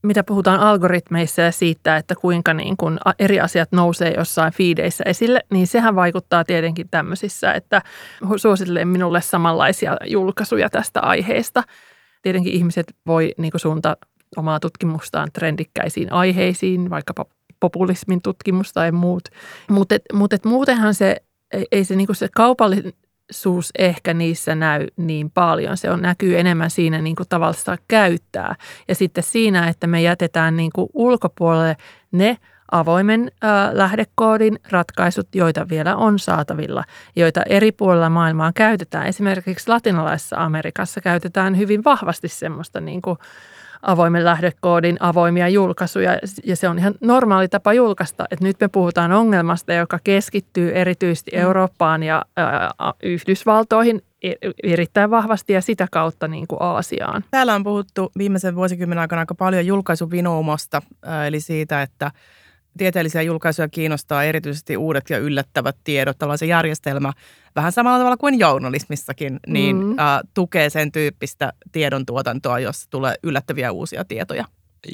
Mitä 0.03 0.25
puhutaan 0.25 0.61
algoritmeissa 0.61 1.43
ja 1.43 1.53
siitä, 1.53 1.97
että 1.97 2.15
kuinka 2.15 2.55
niin 2.55 2.77
kun 2.77 2.99
eri 3.19 3.41
asiat 3.41 3.73
nousee 3.73 4.15
jossain 4.17 4.53
fiideissä 4.53 5.05
esille, 5.07 5.41
niin 5.53 5.67
sehän 5.67 5.95
vaikuttaa 5.95 6.45
tietenkin 6.45 6.89
tämmöisissä, 6.91 7.53
että 7.53 7.83
suosittelen 8.37 8.89
minulle 8.89 9.21
samanlaisia 9.21 9.97
julkaisuja 10.07 10.71
tästä 10.71 11.01
aiheesta. 11.01 11.63
Tietenkin 12.23 12.53
ihmiset 12.53 12.95
voi 13.07 13.33
niin 13.39 13.53
suunta 13.57 13.97
omaa 14.37 14.61
tutkimustaan 14.61 15.29
trendikkäisiin 15.33 16.13
aiheisiin, 16.13 16.91
vaikkapa 16.91 17.25
populismin 17.63 18.23
tutkimus 18.23 18.73
tai 18.73 18.93
muut. 18.93 19.29
Mutta 19.71 19.95
mut 20.13 20.33
et 20.33 20.45
muutenhan 20.45 20.95
se, 20.95 21.17
ei 21.73 21.85
se, 21.85 21.97
niinku 21.97 22.15
se 22.15 22.29
kaupallisuus 22.37 23.71
ehkä 23.79 24.15
niissä 24.15 24.55
näy 24.55 24.87
niin 24.97 25.31
paljon. 25.31 25.77
Se 25.77 25.91
on, 25.91 26.03
näkyy 26.03 26.39
enemmän 26.39 26.71
siinä 26.71 26.99
niinku 27.01 27.23
tavallista 27.29 27.77
käyttää. 27.89 28.55
Ja 28.89 28.95
sitten 28.95 29.25
siinä, 29.25 29.69
että 29.69 29.87
me 29.87 30.03
jätetään 30.03 30.57
niinku 30.57 30.91
ulkopuolelle 30.95 31.77
ne 32.13 32.39
avoimen 32.73 33.31
äh, 33.45 33.51
lähdekoodin 33.73 34.59
ratkaisut, 34.71 35.29
joita 35.35 35.69
vielä 35.69 35.97
on 35.97 36.19
saatavilla, 36.19 36.85
joita 37.17 37.43
eri 37.43 37.73
puolilla 37.73 38.11
maailmaa 38.11 38.53
käytetään. 38.55 39.07
Esimerkiksi 39.07 39.69
latinalaisessa 39.69 40.37
Amerikassa 40.37 41.01
käytetään 41.01 41.59
hyvin 41.59 41.85
vahvasti 41.85 42.29
semmoista 42.29 42.81
niin 42.81 43.03
kuin 43.03 43.19
avoimen 43.83 44.25
lähdekoodin 44.25 44.97
avoimia 45.01 45.49
julkaisuja 45.49 46.19
ja 46.45 46.57
se 46.57 46.69
on 46.69 46.79
ihan 46.79 46.95
normaali 47.01 47.49
tapa 47.49 47.73
julkaista. 47.73 48.25
Että 48.31 48.45
nyt 48.45 48.57
me 48.61 48.69
puhutaan 48.69 49.13
ongelmasta, 49.13 49.73
joka 49.73 49.99
keskittyy 50.05 50.73
erityisesti 50.75 51.31
mm. 51.35 51.39
Eurooppaan 51.43 52.03
ja 52.03 52.25
ää, 52.37 52.71
Yhdysvaltoihin 53.03 54.03
erittäin 54.63 55.11
vahvasti 55.11 55.53
ja 55.53 55.61
sitä 55.61 55.89
kautta 55.91 56.29
niin 56.29 56.47
kuin 56.47 56.63
Aasiaan. 56.63 57.25
Täällä 57.31 57.55
on 57.55 57.65
puhuttu 57.65 58.13
viimeisen 58.19 58.55
vuosikymmenen 58.57 59.01
aikana 59.01 59.21
aika 59.21 59.35
paljon 59.35 59.67
julkaisuvinoumasta, 59.67 60.83
eli 61.27 61.41
siitä, 61.41 61.83
että 61.83 62.11
tieteellisiä 62.79 63.23
julkaisuja 63.23 63.69
kiinnostaa 63.69 64.25
erityisesti 64.25 64.77
uudet 64.77 65.11
ja 65.11 65.19
yllättävät 65.19 65.77
tiedot. 65.85 66.19
Tällainen 66.19 66.39
se 66.39 66.47
järjestelmä, 66.47 67.13
vähän 67.57 67.73
samalla 67.73 67.99
tavalla 67.99 68.17
kuin 68.17 68.39
journalismissakin, 68.39 69.41
niin 69.47 69.77
mm. 69.77 69.99
äh, 69.99 70.21
tukee 70.35 70.71
sen 70.71 70.93
tyyppistä 70.93 71.53
tiedon 71.73 72.07
tuotantoa, 72.07 72.59
jossa 72.59 72.91
tulee 72.91 73.15
yllättäviä 73.23 73.73
uusia 73.73 74.05
tietoja. 74.05 74.45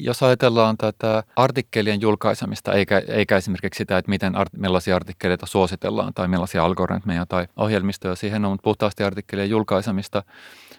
Jos 0.01 0.23
ajatellaan 0.23 0.77
tätä 0.77 1.23
artikkelien 1.37 2.01
julkaisemista, 2.01 2.73
eikä, 2.73 3.03
eikä 3.09 3.37
esimerkiksi 3.37 3.79
sitä, 3.79 3.99
että 3.99 4.09
miten, 4.09 4.33
millaisia 4.57 4.97
artikkeleita 4.97 5.47
suositellaan 5.47 6.15
tai 6.15 6.29
millaisia 6.29 6.65
algoritmeja 6.65 7.27
tai 7.27 7.47
ohjelmistoja 7.57 8.15
siihen 8.15 8.45
on, 8.45 8.51
mutta 8.51 8.65
puhtaasti 8.65 9.03
artikkelien 9.03 9.51
julkaisemista, 9.51 10.23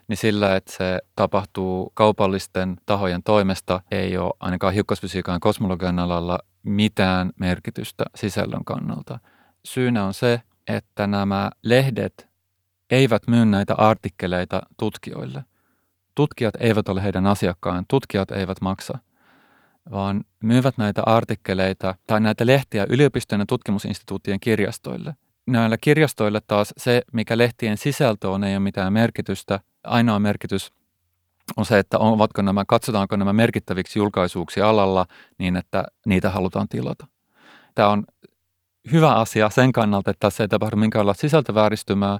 niin 0.07 0.17
sillä, 0.17 0.55
että 0.55 0.71
se 0.71 0.99
tapahtuu 1.15 1.91
kaupallisten 1.93 2.77
tahojen 2.85 3.23
toimesta, 3.23 3.81
ei 3.91 4.17
ole 4.17 4.33
ainakaan 4.39 4.73
hiukkasfysiikan 4.73 5.39
kosmologian 5.39 5.99
alalla 5.99 6.39
mitään 6.63 7.31
merkitystä 7.39 8.05
sisällön 8.15 8.65
kannalta. 8.65 9.19
Syynä 9.65 10.05
on 10.05 10.13
se, 10.13 10.41
että 10.67 11.07
nämä 11.07 11.49
lehdet 11.63 12.29
eivät 12.89 13.23
myy 13.27 13.45
näitä 13.45 13.75
artikkeleita 13.75 14.61
tutkijoille. 14.79 15.43
Tutkijat 16.15 16.53
eivät 16.59 16.89
ole 16.89 17.03
heidän 17.03 17.25
asiakkaan, 17.25 17.85
tutkijat 17.87 18.31
eivät 18.31 18.61
maksa, 18.61 18.97
vaan 19.91 20.23
myyvät 20.43 20.77
näitä 20.77 21.03
artikkeleita 21.05 21.95
tai 22.07 22.19
näitä 22.19 22.45
lehtiä 22.45 22.85
yliopistojen 22.89 23.39
ja 23.39 23.45
tutkimusinstituuttien 23.45 24.39
kirjastoille. 24.39 25.15
Näillä 25.47 25.77
kirjastoille 25.81 26.41
taas 26.47 26.73
se, 26.77 27.01
mikä 27.13 27.37
lehtien 27.37 27.77
sisältö 27.77 28.29
on, 28.29 28.43
ei 28.43 28.53
ole 28.53 28.59
mitään 28.59 28.93
merkitystä. 28.93 29.59
Ainoa 29.83 30.19
merkitys 30.19 30.71
on 31.57 31.65
se, 31.65 31.79
että 31.79 31.97
ovatko 31.97 32.41
nämä, 32.41 32.63
katsotaanko 32.67 33.15
nämä 33.15 33.33
merkittäviksi 33.33 33.99
julkaisuuksi 33.99 34.61
alalla 34.61 35.05
niin, 35.37 35.55
että 35.55 35.83
niitä 36.05 36.29
halutaan 36.29 36.67
tilata. 36.69 37.07
Tämä 37.75 37.89
on 37.89 38.03
hyvä 38.91 39.15
asia 39.15 39.49
sen 39.49 39.71
kannalta, 39.71 40.11
että 40.11 40.27
tässä 40.27 40.43
ei 40.43 40.47
tapahdu 40.47 40.75
minkäänlaista 40.75 41.21
sisältövääristymää, 41.21 42.19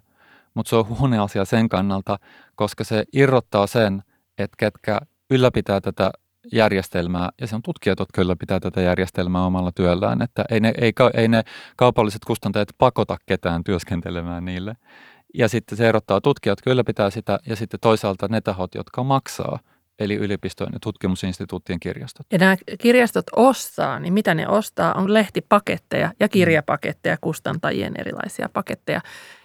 mutta 0.54 0.70
se 0.70 0.76
on 0.76 0.90
huono 0.90 1.24
asia 1.24 1.46
sen 1.46 1.70
kannalta, 1.70 2.20
koska 2.56 2.84
se 2.84 3.04
irrottaa 3.14 3.68
sen, 3.68 4.04
että 4.38 4.56
ketkä 4.58 5.00
ylläpitää 5.30 5.82
tätä 5.82 6.12
järjestelmää, 6.54 7.30
ja 7.42 7.48
se 7.48 7.56
on 7.56 7.62
tutkijat, 7.62 8.00
jotka 8.00 8.22
ylläpitää 8.22 8.60
tätä 8.60 8.82
järjestelmää 8.82 9.46
omalla 9.46 9.72
työllään, 9.72 10.22
että 10.22 10.46
ei 10.52 10.60
ne, 10.60 10.74
ei, 10.78 10.94
ei 11.14 11.28
ne 11.28 11.44
kaupalliset 11.76 12.26
kustantajat 12.26 12.70
pakota 12.78 13.18
ketään 13.26 13.64
työskentelemään 13.64 14.46
niille. 14.46 14.76
Ja 15.34 15.48
sitten 15.48 15.78
se 15.78 15.90
erottaa 15.90 16.22
tutkijat, 16.22 16.62
kyllä 16.62 16.84
pitää 16.84 17.10
sitä, 17.10 17.40
ja 17.48 17.56
sitten 17.56 17.80
toisaalta 17.80 18.28
ne 18.28 18.42
tahot, 18.42 18.76
jotka 18.76 19.04
maksaa, 19.04 19.60
eli 20.00 20.16
yliopistojen 20.16 20.74
ja 20.74 20.80
tutkimusinstituuttien 20.80 21.80
kirjastot. 21.80 22.26
Ja 22.32 22.38
nämä 22.38 22.58
kirjastot 22.82 23.26
ostaa, 23.36 24.00
niin 24.00 24.14
mitä 24.14 24.34
ne 24.34 24.48
ostaa, 24.48 24.94
on 24.94 25.14
lehtipaketteja 25.14 26.12
ja 26.20 26.30
kirjapaketteja, 26.30 27.18
kustantajien 27.22 27.94
erilaisia 27.98 28.50
paketteja, 28.54 29.02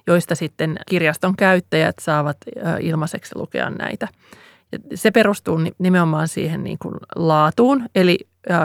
joista 0.07 0.35
sitten 0.35 0.79
kirjaston 0.89 1.37
käyttäjät 1.37 1.97
saavat 2.01 2.37
ilmaiseksi 2.81 3.37
lukea 3.37 3.71
näitä. 3.71 4.09
Ja 4.73 4.79
se 4.95 5.11
perustuu 5.11 5.61
nimenomaan 5.79 6.29
siihen 6.29 6.65
niin 6.65 6.79
kuin 6.79 6.95
laatuun, 7.17 7.87
eli 7.95 8.19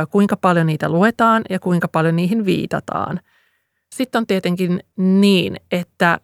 kuinka 0.10 0.38
paljon 0.38 0.66
niitä 0.66 0.90
luetaan 0.90 1.44
ja 1.50 1.60
kuinka 1.60 1.88
paljon 1.88 2.16
niihin 2.16 2.46
viitataan. 2.46 3.20
Sitten 3.96 4.20
on 4.20 4.28
tietenkin 4.28 4.84
niin, 4.98 5.56
että 5.72 6.20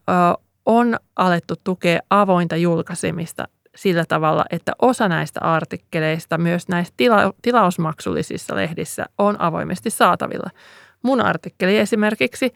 on 0.65 0.97
alettu 1.15 1.53
tukea 1.63 1.99
avointa 2.09 2.55
julkaisemista 2.55 3.47
sillä 3.75 4.05
tavalla, 4.07 4.45
että 4.49 4.71
osa 4.81 5.07
näistä 5.07 5.39
artikkeleista 5.41 6.37
myös 6.37 6.67
näissä 6.67 6.93
tila- 6.97 7.33
tilausmaksullisissa 7.41 8.55
lehdissä 8.55 9.05
on 9.17 9.41
avoimesti 9.41 9.89
saatavilla. 9.89 10.49
Mun 11.01 11.21
artikkeli 11.21 11.77
esimerkiksi 11.77 12.53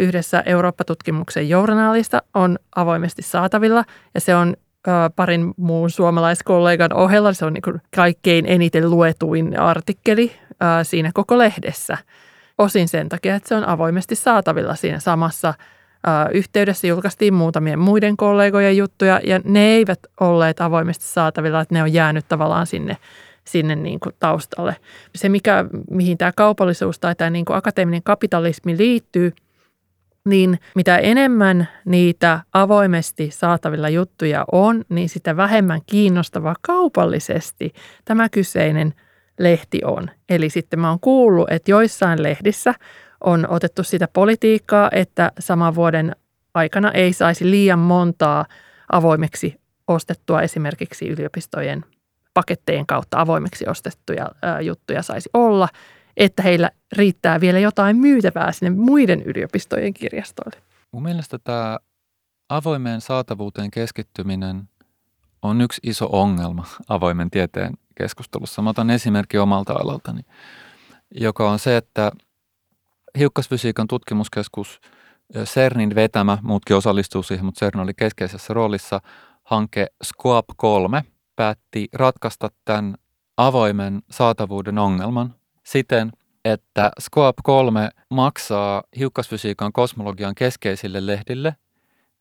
yhdessä 0.00 0.42
Eurooppa-tutkimuksen 0.46 1.48
journaalista 1.48 2.22
on 2.34 2.58
avoimesti 2.76 3.22
saatavilla 3.22 3.84
ja 4.14 4.20
se 4.20 4.34
on 4.34 4.56
parin 5.16 5.54
muun 5.56 5.90
suomalaiskollegan 5.90 6.92
ohella. 6.92 7.32
Se 7.32 7.44
on 7.44 7.52
niin 7.52 7.80
kaikkein 7.96 8.46
eniten 8.46 8.90
luetuin 8.90 9.60
artikkeli 9.60 10.32
siinä 10.82 11.10
koko 11.14 11.38
lehdessä. 11.38 11.98
Osin 12.58 12.88
sen 12.88 13.08
takia, 13.08 13.34
että 13.34 13.48
se 13.48 13.54
on 13.54 13.68
avoimesti 13.68 14.14
saatavilla 14.14 14.74
siinä 14.74 14.98
samassa– 14.98 15.54
yhteydessä 16.32 16.86
julkaistiin 16.86 17.34
muutamien 17.34 17.78
muiden 17.78 18.16
kollegojen 18.16 18.76
juttuja 18.76 19.20
ja 19.24 19.40
ne 19.44 19.60
eivät 19.60 19.98
olleet 20.20 20.60
avoimesti 20.60 21.04
saatavilla, 21.04 21.60
että 21.60 21.74
ne 21.74 21.82
on 21.82 21.92
jäänyt 21.92 22.24
tavallaan 22.28 22.66
sinne, 22.66 22.96
sinne 23.44 23.76
niin 23.76 24.00
kuin 24.00 24.14
taustalle. 24.18 24.76
Se, 25.14 25.28
mikä, 25.28 25.64
mihin 25.90 26.18
tämä 26.18 26.32
kaupallisuus 26.36 26.98
tai 26.98 27.14
tämä 27.14 27.30
niin 27.30 27.44
kuin 27.44 27.56
akateeminen 27.56 28.02
kapitalismi 28.02 28.78
liittyy, 28.78 29.32
niin 30.24 30.58
mitä 30.74 30.98
enemmän 30.98 31.68
niitä 31.84 32.40
avoimesti 32.52 33.30
saatavilla 33.30 33.88
juttuja 33.88 34.44
on, 34.52 34.84
niin 34.88 35.08
sitä 35.08 35.36
vähemmän 35.36 35.80
kiinnostava 35.86 36.54
kaupallisesti 36.62 37.72
tämä 38.04 38.28
kyseinen 38.28 38.94
lehti 39.38 39.80
on. 39.84 40.10
Eli 40.28 40.50
sitten 40.50 40.80
mä 40.80 40.88
oon 40.88 41.00
kuullut, 41.00 41.50
että 41.50 41.70
joissain 41.70 42.22
lehdissä– 42.22 42.74
on 43.24 43.46
otettu 43.50 43.82
sitä 43.82 44.08
politiikkaa, 44.12 44.88
että 44.92 45.32
saman 45.38 45.74
vuoden 45.74 46.16
aikana 46.54 46.92
ei 46.92 47.12
saisi 47.12 47.50
liian 47.50 47.78
montaa 47.78 48.44
avoimeksi 48.92 49.60
ostettua 49.88 50.42
esimerkiksi 50.42 51.08
yliopistojen 51.08 51.84
pakettejen 52.34 52.86
kautta 52.86 53.20
avoimeksi 53.20 53.68
ostettuja 53.68 54.30
juttuja 54.62 55.02
saisi 55.02 55.30
olla, 55.34 55.68
että 56.16 56.42
heillä 56.42 56.70
riittää 56.92 57.40
vielä 57.40 57.58
jotain 57.58 57.96
myytävää 57.96 58.52
sinne 58.52 58.70
muiden 58.70 59.22
yliopistojen 59.22 59.94
kirjastoille. 59.94 60.62
Mun 60.92 61.02
mielestä 61.02 61.38
tämä 61.38 61.78
avoimeen 62.48 63.00
saatavuuteen 63.00 63.70
keskittyminen 63.70 64.68
on 65.42 65.60
yksi 65.60 65.80
iso 65.84 66.08
ongelma 66.12 66.64
avoimen 66.88 67.30
tieteen 67.30 67.74
keskustelussa. 67.94 68.62
Mä 68.62 68.70
otan 68.70 68.90
esimerkki 68.90 69.38
omalta 69.38 69.72
alaltani, 69.72 70.22
joka 71.14 71.50
on 71.50 71.58
se, 71.58 71.76
että 71.76 72.12
hiukkasfysiikan 73.18 73.88
tutkimuskeskus 73.88 74.80
CERNin 75.44 75.94
vetämä, 75.94 76.38
muutkin 76.42 76.76
osallistuu 76.76 77.22
siihen, 77.22 77.44
mutta 77.44 77.58
CERN 77.58 77.80
oli 77.80 77.94
keskeisessä 77.94 78.54
roolissa, 78.54 79.00
hanke 79.44 79.86
SQUAP 80.02 80.44
3 80.56 81.04
päätti 81.36 81.88
ratkaista 81.92 82.48
tämän 82.64 82.94
avoimen 83.36 84.02
saatavuuden 84.10 84.78
ongelman 84.78 85.34
siten, 85.64 86.12
että 86.44 86.90
SQUAP 87.00 87.36
3 87.44 87.90
maksaa 88.10 88.82
hiukkasfysiikan 88.98 89.72
kosmologian 89.72 90.34
keskeisille 90.34 91.06
lehdille 91.06 91.56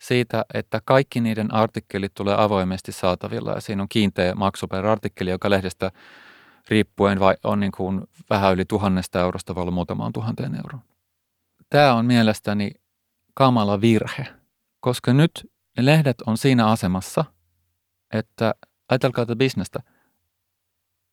siitä, 0.02 0.46
että 0.54 0.82
kaikki 0.86 1.22
niiden 1.22 1.54
artikkelit 1.54 2.14
tulee 2.14 2.36
avoimesti 2.38 2.92
saatavilla 2.92 3.52
ja 3.52 3.62
siinä 3.62 3.82
on 3.82 3.90
kiinteä 3.90 4.36
maksu 4.36 4.68
per 4.68 4.86
artikkeli, 4.86 5.30
joka 5.30 5.50
lehdestä 5.50 5.92
riippuen 6.70 7.20
vai 7.20 7.36
on 7.44 7.60
niin 7.60 7.72
kuin 7.72 8.02
vähän 8.30 8.54
yli 8.54 8.66
tuhannesta 8.66 9.20
eurosta, 9.20 9.54
olla 9.56 9.72
muutamaan 9.72 10.14
tuhanteen 10.14 10.56
euroon. 10.56 10.82
Tämä 11.70 11.94
on 11.94 12.06
mielestäni 12.06 12.72
kamala 13.34 13.82
virhe, 13.82 14.28
koska 14.80 15.14
nyt 15.14 15.52
ne 15.78 15.86
lehdet 15.86 16.22
on 16.22 16.38
siinä 16.38 16.68
asemassa, 16.68 17.26
että 18.14 18.56
ajatelkaa 18.90 19.26
tätä 19.26 19.36
bisnestä. 19.36 19.80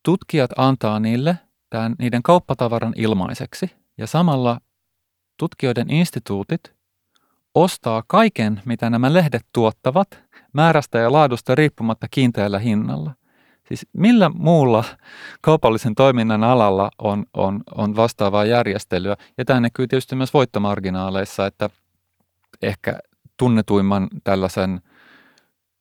Tutkijat 0.05 0.51
antaa 0.57 0.99
niille 0.99 1.39
tämän, 1.69 1.95
niiden 1.99 2.23
kauppatavaran 2.23 2.93
ilmaiseksi 2.95 3.71
ja 3.97 4.07
samalla 4.07 4.59
tutkijoiden 5.37 5.89
instituutit 5.89 6.73
ostaa 7.55 8.03
kaiken, 8.07 8.61
mitä 8.65 8.89
nämä 8.89 9.13
lehdet 9.13 9.45
tuottavat 9.53 10.23
määrästä 10.53 10.97
ja 10.97 11.11
laadusta 11.11 11.55
riippumatta 11.55 12.07
kiinteällä 12.11 12.59
hinnalla. 12.59 13.15
Siis 13.75 13.87
millä 13.93 14.31
muulla 14.35 14.83
kaupallisen 15.41 15.95
toiminnan 15.95 16.43
alalla 16.43 16.91
on, 16.97 17.25
on, 17.33 17.61
on 17.75 17.95
vastaavaa 17.95 18.45
järjestelyä? 18.45 19.15
Ja 19.37 19.45
tämä 19.45 19.59
näkyy 19.59 19.87
tietysti 19.87 20.15
myös 20.15 20.33
voittomarginaaleissa, 20.33 21.45
että 21.45 21.69
ehkä 22.61 22.99
tunnetuimman 23.37 24.07
tällaisen 24.23 24.81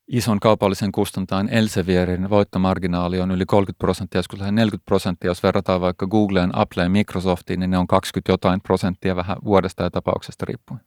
ison 0.09 0.41
kaupallisen 0.41 0.93
kustantajan 0.93 1.49
Elsevierin 1.49 2.31
voittomarginaali 2.31 3.21
on 3.21 3.31
yli 3.31 3.47
30 3.47 3.79
prosenttia, 3.79 4.19
joskus 4.19 4.41
lähes 4.41 4.55
40 4.55 4.85
prosenttia. 4.87 5.31
Jos 5.31 5.43
verrataan 5.43 5.81
vaikka 5.81 6.07
Googleen, 6.07 6.59
Appleen, 6.59 6.93
Microsoftiin, 6.93 7.61
niin 7.61 7.71
ne 7.71 7.79
on 7.79 7.87
20 7.87 8.33
jotain 8.33 8.61
prosenttia 8.61 9.17
vähän 9.17 9.37
vuodesta 9.45 9.83
ja 9.83 9.91
tapauksesta 9.91 10.45
riippuen. 10.45 10.81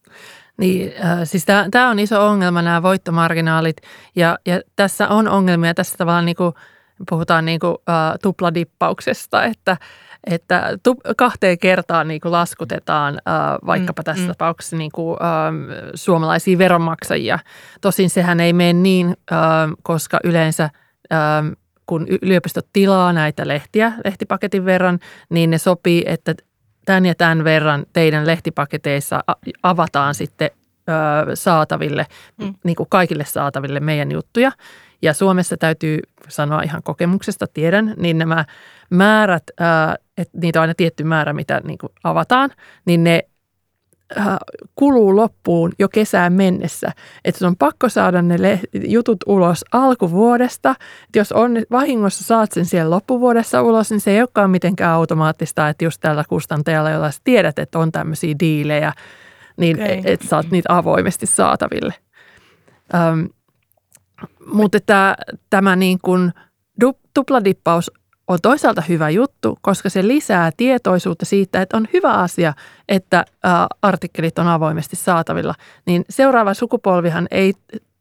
Niin, 0.58 0.94
äh, 1.06 1.20
siis 1.24 1.46
tämä 1.72 1.90
on 1.90 2.00
iso 2.00 2.28
ongelma 2.28 2.62
nämä 2.62 2.84
voittomarginaalit 2.84 3.78
ja, 4.16 4.38
ja 4.46 4.62
tässä 4.76 5.08
on 5.08 5.28
ongelmia 5.28 5.74
tässä 5.74 5.98
tavallaan 5.98 6.26
niin 6.26 6.36
kuin– 6.36 6.54
puhutaan 7.10 7.46
niin 7.46 7.60
kuin, 7.60 7.76
ä, 7.90 8.18
tupladippauksesta, 8.22 9.44
että, 9.44 9.78
että 10.28 10.78
tu, 10.84 10.96
kahteen 11.18 11.60
kertaan 11.60 12.08
niin 12.08 12.22
kuin 12.22 12.32
laskutetaan 12.32 13.16
ä, 13.16 13.20
vaikkapa 13.66 14.04
tässä 14.04 14.24
mm. 14.24 14.28
tapauksessa 14.28 14.76
niin 14.76 14.92
kuin, 14.92 15.18
ä, 15.22 15.26
suomalaisia 15.96 16.58
veronmaksajia. 16.58 17.40
Tosin 17.82 18.10
sehän 18.10 18.40
ei 18.40 18.54
mene 18.54 18.74
niin, 18.74 19.18
ä, 19.32 19.36
koska 19.84 20.20
yleensä 20.24 20.64
ä, 20.64 20.70
kun 21.86 22.08
yliopistot 22.22 22.68
tilaa 22.74 23.14
näitä 23.14 23.48
lehtiä 23.48 23.94
lehtipaketin 24.06 24.66
verran, 24.66 25.00
niin 25.30 25.50
ne 25.50 25.58
sopii, 25.58 26.04
että 26.06 26.36
tämän 26.86 27.06
ja 27.06 27.16
tämän 27.16 27.44
verran 27.44 27.86
teidän 27.94 28.28
lehtipaketeissa 28.28 29.24
avataan 29.64 30.16
sitten 30.16 30.50
saataville, 31.34 32.06
mm. 32.38 32.54
niin 32.64 32.76
kuin 32.76 32.90
kaikille 32.90 33.26
saataville 33.26 33.80
meidän 33.80 34.12
juttuja. 34.12 34.52
Ja 35.02 35.14
Suomessa 35.14 35.58
täytyy 35.58 36.00
sanoa 36.28 36.62
ihan 36.62 36.84
kokemuksesta, 36.84 37.46
tiedän, 37.48 37.94
niin 37.98 38.18
nämä 38.18 38.46
määrät, 38.90 39.44
että 40.18 40.38
niitä 40.42 40.60
on 40.60 40.62
aina 40.62 40.74
tietty 40.78 41.04
määrä, 41.04 41.34
mitä 41.34 41.62
niin 41.64 41.78
kuin 41.78 41.92
avataan, 42.04 42.50
niin 42.86 43.04
ne 43.04 43.24
kuluu 44.76 45.16
loppuun 45.16 45.72
jo 45.80 45.90
kesään 45.90 46.34
mennessä. 46.34 46.92
Että 47.26 47.48
on 47.48 47.56
pakko 47.56 47.90
saada 47.90 48.22
ne 48.22 48.60
jutut 48.88 49.18
ulos 49.26 49.66
alkuvuodesta. 49.72 50.76
Että 51.06 51.20
jos 51.20 51.32
on 51.32 51.52
vahingossa 51.72 52.24
saat 52.24 52.52
sen 52.52 52.66
siellä 52.66 52.96
loppuvuodessa 52.96 53.62
ulos, 53.62 53.92
niin 53.92 54.00
se 54.00 54.12
ei 54.12 54.20
olekaan 54.20 54.50
mitenkään 54.50 54.94
automaattista, 54.94 55.70
että 55.70 55.84
just 55.84 56.02
tällä 56.02 56.24
kustantajalla, 56.30 56.90
jolla 56.90 57.12
sä 57.12 57.22
tiedät, 57.24 57.60
että 57.60 57.80
on 57.80 57.92
tämmöisiä 57.92 58.36
diilejä, 58.40 58.94
niin 59.58 59.76
okay. 59.76 60.02
että 60.06 60.28
saat 60.28 60.52
niitä 60.52 60.78
avoimesti 60.78 61.26
saataville. 61.26 61.94
Öm, 62.94 63.30
mutta 64.54 64.80
tämä, 64.86 65.16
tämä 65.50 65.76
niin 65.76 66.00
kuin 66.02 66.32
tupladippaus 67.14 67.92
on 68.28 68.40
toisaalta 68.42 68.82
hyvä 68.90 69.10
juttu, 69.10 69.58
koska 69.62 69.90
se 69.90 70.08
lisää 70.08 70.52
tietoisuutta 70.58 71.26
siitä, 71.26 71.62
että 71.62 71.78
on 71.78 71.88
hyvä 71.94 72.12
asia, 72.14 72.54
että 72.90 73.26
artikkelit 73.82 74.40
on 74.40 74.48
avoimesti 74.48 74.96
saatavilla. 74.96 75.56
Niin 75.86 76.06
seuraava 76.10 76.54
sukupolvihan 76.54 77.28
ei 77.32 77.54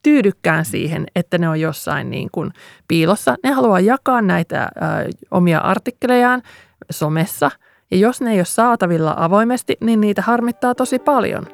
tyydykään 0.03 0.65
siihen, 0.65 1.05
että 1.15 1.37
ne 1.37 1.49
on 1.49 1.59
jossain 1.59 2.09
niin 2.09 2.29
kuin 2.31 2.51
piilossa. 2.87 3.35
Ne 3.43 3.51
haluaa 3.51 3.79
jakaa 3.79 4.21
näitä 4.21 4.69
omia 5.31 5.59
artikkelejaan 5.59 6.41
somessa. 6.91 7.51
Ja 7.91 7.97
jos 7.97 8.21
ne 8.21 8.31
ei 8.31 8.37
ole 8.37 8.45
saatavilla 8.45 9.15
avoimesti, 9.17 9.77
niin 9.81 10.01
niitä 10.01 10.21
harmittaa 10.21 10.75
tosi 10.75 10.99
paljon. 10.99 11.47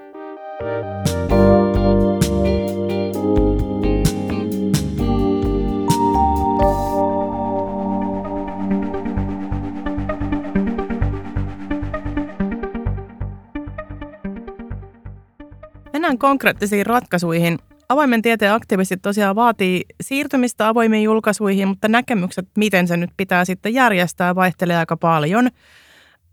Mennään 16.12 16.30
konkreettisiin 16.30 16.86
ratkaisuihin. 16.86 17.60
Avoimen 17.90 18.22
tieteen 18.22 18.54
aktivistit 18.54 19.02
tosiaan 19.02 19.36
vaatii 19.36 19.86
siirtymistä 20.02 20.68
avoimiin 20.68 21.04
julkaisuihin, 21.04 21.68
mutta 21.68 21.88
näkemykset, 21.88 22.48
miten 22.58 22.88
se 22.88 22.98
nyt 22.98 23.10
pitää 23.18 23.46
sitten 23.46 23.74
järjestää, 23.74 24.36
vaihtelee 24.36 24.78
aika 24.78 24.98
paljon. 24.98 25.50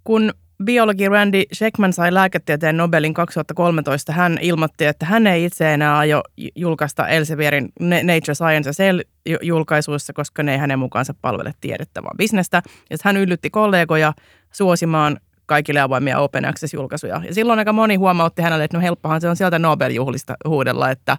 Kun 0.04 0.32
biologi 0.64 1.08
Randy 1.08 1.42
Sheckman 1.54 1.92
sai 1.92 2.14
lääketieteen 2.14 2.76
Nobelin 2.76 3.14
2013, 3.14 4.12
hän 4.12 4.38
ilmoitti, 4.40 4.84
että 4.84 5.06
hän 5.06 5.26
ei 5.26 5.44
itse 5.44 5.74
enää 5.74 5.98
aio 5.98 6.22
julkaista 6.56 7.08
Elsevierin 7.08 7.68
Nature 7.80 8.34
Science 8.34 8.70
Cell-julkaisuissa, 8.70 10.12
koska 10.12 10.42
ne 10.42 10.52
ei 10.52 10.58
hänen 10.58 10.78
mukaansa 10.78 11.14
palvele 11.22 11.52
tiedettä, 11.60 12.02
vaan 12.02 12.16
bisnestä. 12.16 12.62
Ja 12.90 12.96
hän 13.04 13.16
yllytti 13.16 13.50
kollegoja 13.50 14.12
suosimaan 14.52 15.20
kaikille 15.48 15.80
avoimia 15.80 16.18
open 16.18 16.44
access-julkaisuja. 16.44 17.20
Ja 17.24 17.34
silloin 17.34 17.58
aika 17.58 17.72
moni 17.72 17.96
huomautti 17.96 18.42
hänelle, 18.42 18.64
että 18.64 18.76
no 18.76 18.82
helppohan 18.82 19.20
se 19.20 19.28
on 19.28 19.36
sieltä 19.36 19.58
Nobel-juhlista 19.58 20.34
huudella, 20.48 20.90
että, 20.90 21.18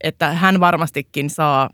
että 0.00 0.32
hän 0.32 0.60
varmastikin 0.60 1.30
saa 1.30 1.70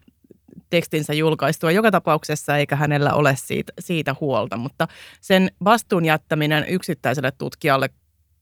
tekstinsä 0.70 1.14
julkaistua 1.14 1.70
joka 1.70 1.90
tapauksessa, 1.90 2.56
eikä 2.56 2.76
hänellä 2.76 3.14
ole 3.14 3.36
siitä, 3.36 3.72
siitä 3.78 4.14
huolta. 4.20 4.56
Mutta 4.56 4.88
sen 5.20 5.50
vastuun 5.64 6.04
jättäminen 6.04 6.64
yksittäiselle 6.68 7.32
tutkijalle 7.38 7.90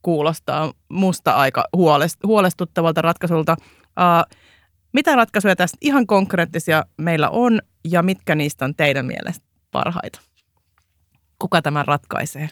kuulostaa 0.02 0.72
musta 0.88 1.32
aika 1.32 1.64
huolestuttavalta 2.26 3.02
ratkaisulta. 3.02 3.56
Uh, 3.60 4.38
mitä 4.92 5.16
ratkaisuja 5.16 5.56
tästä 5.56 5.78
ihan 5.80 6.06
konkreettisia 6.06 6.84
meillä 6.96 7.30
on 7.30 7.60
ja 7.84 8.02
mitkä 8.02 8.34
niistä 8.34 8.64
on 8.64 8.74
teidän 8.74 9.06
mielestä 9.06 9.46
parhaita? 9.70 10.20
Kuka 11.38 11.62
tämän 11.62 11.84
ratkaisee? 11.84 12.48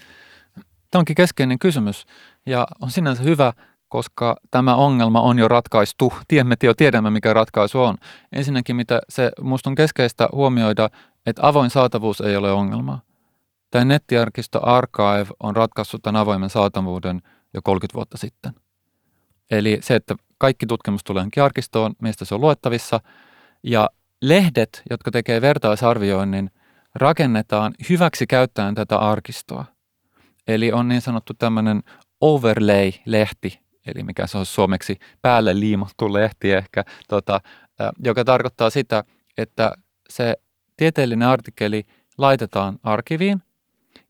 Tämä 0.92 1.00
onkin 1.00 1.16
keskeinen 1.16 1.59
kysymys 1.59 2.07
ja 2.46 2.66
on 2.81 2.90
sinänsä 2.90 3.22
hyvä 3.22 3.52
koska 3.92 4.37
tämä 4.50 4.74
ongelma 4.74 5.20
on 5.20 5.38
jo 5.38 5.48
ratkaistu. 5.48 6.12
Tiedämme 6.28 6.55
jo 6.62 6.74
tiedämme, 6.74 7.11
mikä 7.11 7.33
ratkaisu 7.33 7.83
on. 7.83 7.96
Ensinnäkin, 8.33 8.76
mitä 8.76 9.00
se 9.09 9.31
minusta 9.40 9.70
on 9.70 9.74
keskeistä 9.74 10.28
huomioida, 10.33 10.90
että 11.26 11.48
avoin 11.48 11.70
saatavuus 11.70 12.20
ei 12.20 12.37
ole 12.37 12.52
ongelma. 12.52 12.98
Tämä 13.70 13.85
nettiarkisto 13.85 14.61
Archive 14.62 15.26
on 15.40 15.57
ratkaissut 15.57 16.02
tämän 16.02 16.20
avoimen 16.20 16.50
saatavuuden 16.50 17.22
jo 17.55 17.62
30 17.62 17.94
vuotta 17.94 18.18
sitten. 18.18 18.52
Eli 19.50 19.78
se, 19.81 19.94
että 19.94 20.14
kaikki 20.38 20.66
tutkimus 20.66 21.05
tulee 21.05 21.26
arkistoon, 21.42 21.92
mistä 22.02 22.24
se 22.24 22.35
on 22.35 22.40
luettavissa, 22.40 23.00
ja 23.62 23.90
lehdet, 24.22 24.83
jotka 24.90 25.11
tekee 25.11 25.40
vertaisarvioinnin, 25.40 26.50
rakennetaan 26.94 27.74
hyväksi 27.88 28.26
käyttäen 28.26 28.74
tätä 28.74 28.98
arkistoa. 28.98 29.64
Eli 30.48 30.72
on 30.72 30.88
niin 30.88 31.00
sanottu 31.00 31.35
tämmöinen 31.35 31.83
overlay-lehti, 32.20 33.61
eli 33.87 34.02
mikä 34.02 34.26
se 34.26 34.38
on 34.38 34.46
suomeksi 34.46 34.98
päälle 35.22 35.61
liimattu 35.61 36.12
lehti 36.12 36.52
ehkä, 36.52 36.85
tota, 37.09 37.40
joka 38.05 38.24
tarkoittaa 38.24 38.70
sitä, 38.70 39.05
että 39.38 39.72
se 40.09 40.37
tieteellinen 40.76 41.28
artikkeli 41.28 41.85
laitetaan 42.18 42.78
arkiviin, 42.83 43.42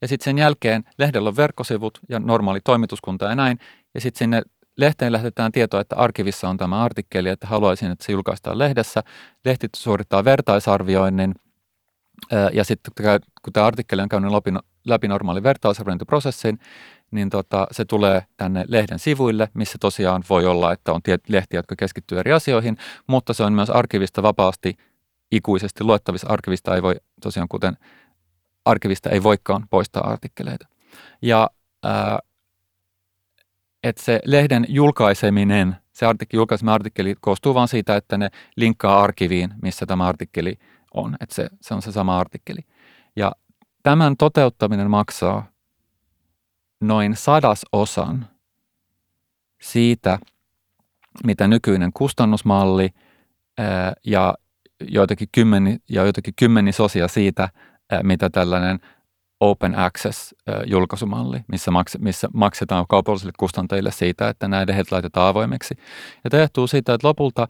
ja 0.00 0.08
sitten 0.08 0.24
sen 0.24 0.38
jälkeen 0.38 0.84
lehdellä 0.98 1.28
on 1.28 1.36
verkkosivut 1.36 1.98
ja 2.08 2.18
normaali 2.18 2.60
toimituskunta 2.64 3.24
ja 3.24 3.34
näin, 3.34 3.58
ja 3.94 4.00
sitten 4.00 4.18
sinne 4.18 4.42
lehteen 4.76 5.12
lähetetään 5.12 5.52
tietoa, 5.52 5.80
että 5.80 5.96
arkivissa 5.96 6.48
on 6.48 6.56
tämä 6.56 6.82
artikkeli, 6.82 7.28
että 7.28 7.46
haluaisin, 7.46 7.90
että 7.90 8.04
se 8.04 8.12
julkaistaan 8.12 8.58
lehdessä. 8.58 9.02
Lehti 9.44 9.68
suorittaa 9.76 10.24
vertaisarvioinnin, 10.24 11.34
ja 12.52 12.64
sitten 12.64 13.20
kun 13.42 13.52
tämä 13.52 13.66
artikkeli 13.66 14.02
on 14.02 14.08
käynyt 14.08 14.32
läpi, 14.84 14.90
läpi 14.90 15.08
normaali 15.08 15.42
vertaisarviointiprosessin, 15.42 16.58
niin 17.10 17.30
tota, 17.30 17.66
se 17.70 17.84
tulee 17.84 18.22
tänne 18.36 18.64
lehden 18.68 18.98
sivuille, 18.98 19.48
missä 19.54 19.78
tosiaan 19.80 20.24
voi 20.30 20.46
olla, 20.46 20.72
että 20.72 20.92
on 20.92 21.00
lehtiä, 21.28 21.58
jotka 21.58 21.76
keskittyy 21.76 22.18
eri 22.18 22.32
asioihin, 22.32 22.76
mutta 23.06 23.32
se 23.34 23.42
on 23.42 23.52
myös 23.52 23.70
arkivista 23.70 24.22
vapaasti 24.22 24.76
ikuisesti 25.32 25.84
luettavissa. 25.84 26.28
Arkivista 26.28 26.74
ei 26.74 26.82
voi 26.82 26.94
tosiaan, 27.22 27.48
kuten 27.48 27.76
arkivista 28.64 29.10
ei 29.10 29.22
voikaan 29.22 29.66
poistaa 29.70 30.10
artikkeleita. 30.10 30.68
Ja 31.22 31.50
ää, 31.84 32.18
että 33.82 34.02
se 34.02 34.20
lehden 34.24 34.66
julkaiseminen, 34.68 35.76
se 35.92 36.06
artikkeli, 36.06 36.38
julkaisema 36.38 36.74
artikkeli 36.74 37.14
koostuu 37.20 37.54
vain 37.54 37.68
siitä, 37.68 37.96
että 37.96 38.18
ne 38.18 38.30
linkkaa 38.56 39.02
arkiviin, 39.02 39.54
missä 39.62 39.86
tämä 39.86 40.06
artikkeli 40.06 40.58
on. 40.94 41.16
Että 41.20 41.34
se, 41.34 41.48
se 41.60 41.74
on 41.74 41.82
se 41.82 41.92
sama 41.92 42.18
artikkeli. 42.18 42.60
Ja 43.16 43.32
tämän 43.82 44.16
toteuttaminen 44.16 44.90
maksaa 44.90 45.46
noin 46.80 47.16
sadasosan 47.16 48.28
siitä, 49.62 50.18
mitä 51.24 51.48
nykyinen 51.48 51.92
kustannusmalli 51.92 52.90
ja 54.06 54.34
joitakin, 54.80 55.28
kymmeni, 55.32 55.78
ja 55.88 56.02
joitakin 56.02 56.34
kymmenisosia 56.36 57.08
siitä, 57.08 57.48
mitä 58.02 58.30
tällainen 58.30 58.80
open 59.40 59.78
access-julkaisumalli, 59.78 61.40
missä, 61.48 61.70
maks, 61.70 61.98
missä 61.98 62.28
maksetaan 62.34 62.86
kaupallisille 62.88 63.32
kustantajille 63.38 63.90
siitä, 63.90 64.28
että 64.28 64.48
nämä 64.48 64.64
lehdet 64.68 64.92
laitetaan 64.92 65.28
avoimeksi. 65.28 65.74
Ja 66.24 66.30
tämä 66.30 66.42
johtuu 66.42 66.66
siitä, 66.66 66.94
että 66.94 67.08
lopulta 67.08 67.48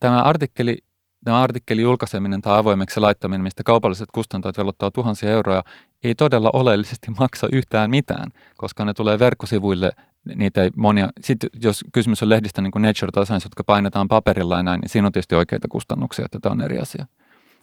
tämä 0.00 0.22
artikkeli 0.22 0.78
tämä 1.24 1.42
artikkeli 1.42 1.82
julkaiseminen 1.82 2.42
tai 2.42 2.58
avoimeksi 2.58 3.00
laittaminen, 3.00 3.42
mistä 3.42 3.62
kaupalliset 3.64 4.08
kustantajat 4.14 4.58
velottaa 4.58 4.90
tuhansia 4.90 5.30
euroja, 5.30 5.62
ei 6.04 6.14
todella 6.14 6.50
oleellisesti 6.52 7.10
maksa 7.18 7.48
yhtään 7.52 7.90
mitään, 7.90 8.30
koska 8.56 8.84
ne 8.84 8.94
tulee 8.94 9.18
verkkosivuille, 9.18 9.92
niitä 10.34 10.62
ei 10.62 10.70
monia, 10.76 11.08
sitten 11.20 11.50
jos 11.62 11.84
kysymys 11.92 12.22
on 12.22 12.28
lehdistä 12.28 12.62
niin 12.62 12.70
kuin 12.70 12.82
Nature 12.82 13.12
tai 13.12 13.26
Science, 13.26 13.46
jotka 13.46 13.64
painetaan 13.64 14.08
paperilla 14.08 14.56
ja 14.56 14.62
näin, 14.62 14.80
niin 14.80 14.88
siinä 14.88 15.06
on 15.06 15.12
tietysti 15.12 15.34
oikeita 15.34 15.68
kustannuksia, 15.68 16.24
että 16.24 16.38
tämä 16.42 16.52
on 16.52 16.60
eri 16.60 16.78
asia. 16.78 17.06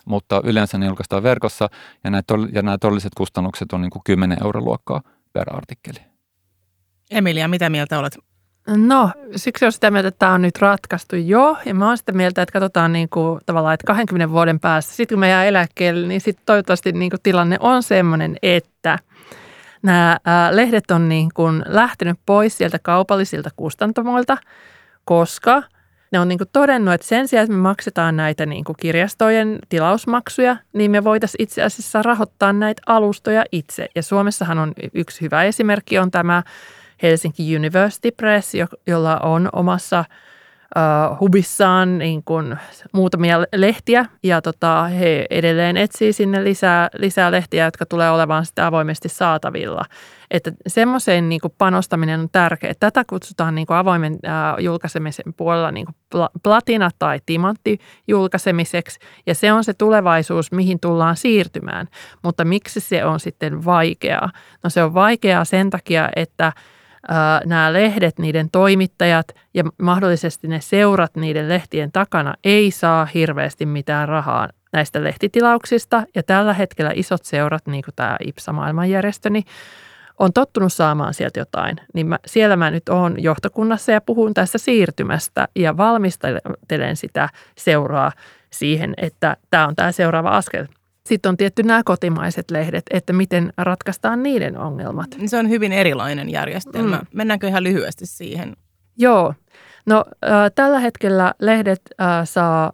Mutta 0.05 0.41
yleensä 0.43 0.77
ne 0.77 0.85
julkaistaan 0.85 1.23
verkossa 1.23 1.69
ja 2.03 2.09
nämä, 2.09 2.23
ja 2.51 2.61
nämä 2.61 2.77
todelliset 2.77 3.11
kustannukset 3.17 3.73
on 3.73 3.81
niin 3.81 3.89
kuin 3.89 4.01
10 4.05 4.37
euron 4.43 4.65
luokkaa 4.65 5.01
per 5.33 5.55
artikkeli. 5.55 5.99
Emilia, 7.11 7.47
mitä 7.47 7.69
mieltä 7.69 7.99
olet? 7.99 8.17
No, 8.67 9.12
siksi 9.36 9.65
on 9.65 9.71
sitä 9.71 9.91
mieltä, 9.91 10.08
että 10.08 10.19
tämä 10.19 10.34
on 10.34 10.41
nyt 10.41 10.60
ratkaistu 10.60 11.15
jo. 11.15 11.58
Ja 11.65 11.75
mä 11.75 11.88
oon 11.88 11.97
sitä 11.97 12.12
mieltä, 12.12 12.41
että 12.41 12.53
katsotaan 12.53 12.93
niin 12.93 13.10
kuin, 13.10 13.39
tavallaan, 13.45 13.73
että 13.73 13.88
20 13.88 14.32
vuoden 14.32 14.60
päästä, 14.60 14.93
sitten 14.93 15.15
kun 15.15 15.19
me 15.19 15.30
jää 15.30 15.45
eläkkeelle, 15.45 16.08
niin 16.08 16.21
sitten 16.21 16.45
toivottavasti 16.45 16.91
niin 16.91 17.10
kuin, 17.10 17.21
tilanne 17.23 17.58
on 17.60 17.84
sellainen, 17.84 18.38
että 18.43 18.99
nämä 19.84 20.17
ää, 20.25 20.56
lehdet 20.56 20.91
on 20.91 21.10
niin 21.10 21.30
kuin, 21.34 21.63
lähtenyt 21.67 22.19
pois 22.25 22.58
sieltä 22.58 22.80
kaupallisilta 22.80 23.49
kustantamoilta, 23.56 24.38
koska 25.06 25.63
ne 26.12 26.19
on 26.19 26.27
niin 26.27 26.38
kuin, 26.38 26.49
todennut, 26.53 26.93
että 26.93 27.08
sen 27.08 27.27
sijaan, 27.27 27.43
että 27.43 27.56
me 27.56 27.62
maksetaan 27.62 28.17
näitä 28.17 28.45
niin 28.45 28.63
kuin, 28.63 28.75
kirjastojen 28.80 29.60
tilausmaksuja, 29.69 30.58
niin 30.73 30.91
me 30.91 31.03
voitaisiin 31.03 31.43
itse 31.43 31.63
asiassa 31.63 32.01
rahoittaa 32.01 32.53
näitä 32.53 32.82
alustoja 32.86 33.43
itse. 33.51 33.88
Ja 33.95 34.03
Suomessahan 34.03 34.58
on 34.60 34.73
yksi 34.93 35.21
hyvä 35.21 35.43
esimerkki 35.43 35.99
on 35.99 36.12
tämä 36.12 36.43
Helsinki 37.03 37.55
University 37.55 38.12
Press, 38.12 38.53
jolla 38.88 39.17
on 39.17 39.49
omassa 39.53 40.05
uh, 40.75 41.19
hubissaan 41.19 41.97
niin 41.97 42.23
kuin 42.23 42.57
muutamia 42.93 43.39
lehtiä 43.55 44.05
ja 44.23 44.41
tota, 44.41 44.83
he 44.83 45.25
edelleen 45.29 45.77
etsii 45.77 46.13
sinne 46.13 46.43
lisää, 46.43 46.89
lisää 46.97 47.31
lehtiä, 47.31 47.65
jotka 47.65 47.86
tulee 47.86 48.12
olemaan 48.12 48.45
sitä 48.45 48.67
avoimesti 48.67 49.10
saatavilla. 49.10 49.86
Että 50.31 50.51
semmoiseen 50.67 51.29
niin 51.29 51.41
kuin 51.41 51.53
panostaminen 51.57 52.19
on 52.19 52.29
tärkeää. 52.31 52.73
Tätä 52.79 53.03
kutsutaan 53.10 53.55
niin 53.55 53.67
kuin 53.67 53.77
avoimen 53.77 54.13
uh, 54.13 54.63
julkaisemisen 54.63 55.33
puolella 55.38 55.71
niin 55.71 55.86
kuin 55.86 56.27
platina- 56.43 56.89
tai 56.99 57.19
timantti 57.25 57.79
julkaisemiseksi 58.07 58.99
ja 59.25 59.36
se 59.36 59.51
on 59.51 59.63
se 59.63 59.73
tulevaisuus, 59.73 60.51
mihin 60.51 60.79
tullaan 60.79 61.17
siirtymään. 61.17 61.88
Mutta 62.23 62.45
miksi 62.45 62.79
se 62.79 63.05
on 63.05 63.19
sitten 63.19 63.65
vaikeaa? 63.65 64.31
No 64.63 64.69
se 64.69 64.83
on 64.83 64.93
vaikeaa 64.93 65.45
sen 65.45 65.69
takia, 65.69 66.10
että– 66.15 66.53
nämä 67.45 67.73
lehdet, 67.73 68.19
niiden 68.19 68.49
toimittajat 68.51 69.27
ja 69.53 69.63
mahdollisesti 69.81 70.47
ne 70.47 70.62
seurat 70.62 71.15
niiden 71.15 71.49
lehtien 71.49 71.91
takana 71.91 72.33
ei 72.43 72.71
saa 72.71 73.05
hirveästi 73.05 73.65
mitään 73.65 74.10
rahaa 74.10 74.49
näistä 74.73 75.03
lehtitilauksista. 75.03 76.03
Ja 76.15 76.23
tällä 76.23 76.53
hetkellä 76.53 76.91
isot 76.95 77.25
seurat, 77.25 77.67
niin 77.67 77.83
kuin 77.83 77.95
tämä 77.95 78.17
IPSA-maailmanjärjestö, 78.25 79.29
niin 79.29 79.45
on 80.19 80.33
tottunut 80.33 80.73
saamaan 80.73 81.13
sieltä 81.13 81.39
jotain. 81.39 81.77
Niin 81.93 82.07
mä, 82.07 82.19
siellä 82.25 82.55
mä 82.55 82.71
nyt 82.71 82.89
olen 82.89 83.23
johtokunnassa 83.23 83.91
ja 83.91 84.01
puhun 84.01 84.33
tästä 84.33 84.57
siirtymästä 84.57 85.47
ja 85.55 85.77
valmistelen 85.77 86.95
sitä 86.95 87.29
seuraa 87.57 88.12
siihen, 88.49 88.93
että 88.97 89.38
tämä 89.49 89.67
on 89.67 89.75
tämä 89.75 89.91
seuraava 89.91 90.29
askel. 90.29 90.67
Sitten 91.07 91.29
on 91.29 91.37
tietty 91.37 91.63
nämä 91.63 91.81
kotimaiset 91.85 92.51
lehdet, 92.51 92.85
että 92.91 93.13
miten 93.13 93.53
ratkaistaan 93.57 94.23
niiden 94.23 94.57
ongelmat. 94.57 95.07
Se 95.25 95.37
on 95.37 95.49
hyvin 95.49 95.71
erilainen 95.73 96.29
järjestelmä. 96.29 96.97
Mm. 96.97 97.07
Mennäänkö 97.13 97.47
ihan 97.47 97.63
lyhyesti 97.63 98.05
siihen? 98.05 98.53
Joo. 98.97 99.33
No 99.85 100.05
äh, 100.25 100.51
tällä 100.55 100.79
hetkellä 100.79 101.33
lehdet 101.39 101.81
äh, 102.01 102.07
saa 102.23 102.73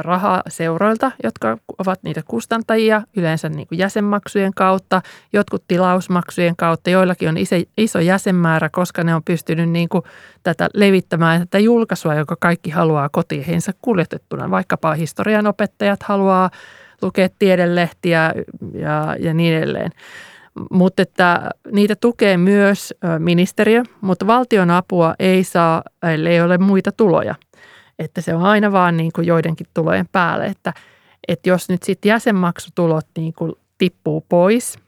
rahaa 0.00 0.42
seuroilta, 0.48 1.12
jotka 1.24 1.58
ovat 1.78 2.02
niitä 2.02 2.22
kustantajia, 2.26 3.02
yleensä 3.16 3.48
niin 3.48 3.68
kuin 3.68 3.78
jäsenmaksujen 3.78 4.54
kautta, 4.54 5.02
jotkut 5.32 5.64
tilausmaksujen 5.68 6.56
kautta, 6.56 6.90
joillakin 6.90 7.28
on 7.28 7.36
iso, 7.36 7.56
iso 7.78 8.00
jäsenmäärä, 8.00 8.68
koska 8.68 9.04
ne 9.04 9.14
on 9.14 9.22
pystynyt 9.24 9.70
niin 9.70 9.88
kuin 9.88 10.02
tätä 10.42 10.68
levittämään 10.74 11.40
tätä 11.40 11.58
julkaisua, 11.58 12.14
joka 12.14 12.36
kaikki 12.40 12.70
haluaa 12.70 13.08
kotiinsa 13.08 13.72
kuljetettuna. 13.82 14.50
Vaikkapa 14.50 14.94
historian 14.94 15.46
opettajat 15.46 16.02
haluaa 16.02 16.50
lukea 17.02 17.28
tiedelehtiä 17.38 18.34
ja, 18.74 19.16
ja 19.20 19.34
niin 19.34 19.54
edelleen. 19.54 19.90
Mutta 20.70 21.02
että 21.02 21.50
niitä 21.72 21.96
tukee 21.96 22.36
myös 22.36 22.94
ministeriö, 23.18 23.82
mutta 24.00 24.26
valtion 24.26 24.70
apua 24.70 25.14
ei 25.18 25.44
saa, 25.44 25.82
ellei 26.02 26.34
ei 26.34 26.40
ole 26.40 26.58
muita 26.58 26.92
tuloja. 26.92 27.34
Että 27.98 28.20
se 28.20 28.34
on 28.34 28.42
aina 28.42 28.72
vaan 28.72 28.96
niin 28.96 29.10
kuin 29.14 29.26
joidenkin 29.26 29.66
tulojen 29.74 30.08
päälle, 30.12 30.46
että, 30.46 30.72
että 31.28 31.48
jos 31.48 31.68
nyt 31.68 31.82
sitten 31.82 32.08
jäsenmaksutulot 32.08 33.06
niin 33.16 33.32
kuin 33.32 33.52
tippuu 33.78 34.24
pois 34.28 34.78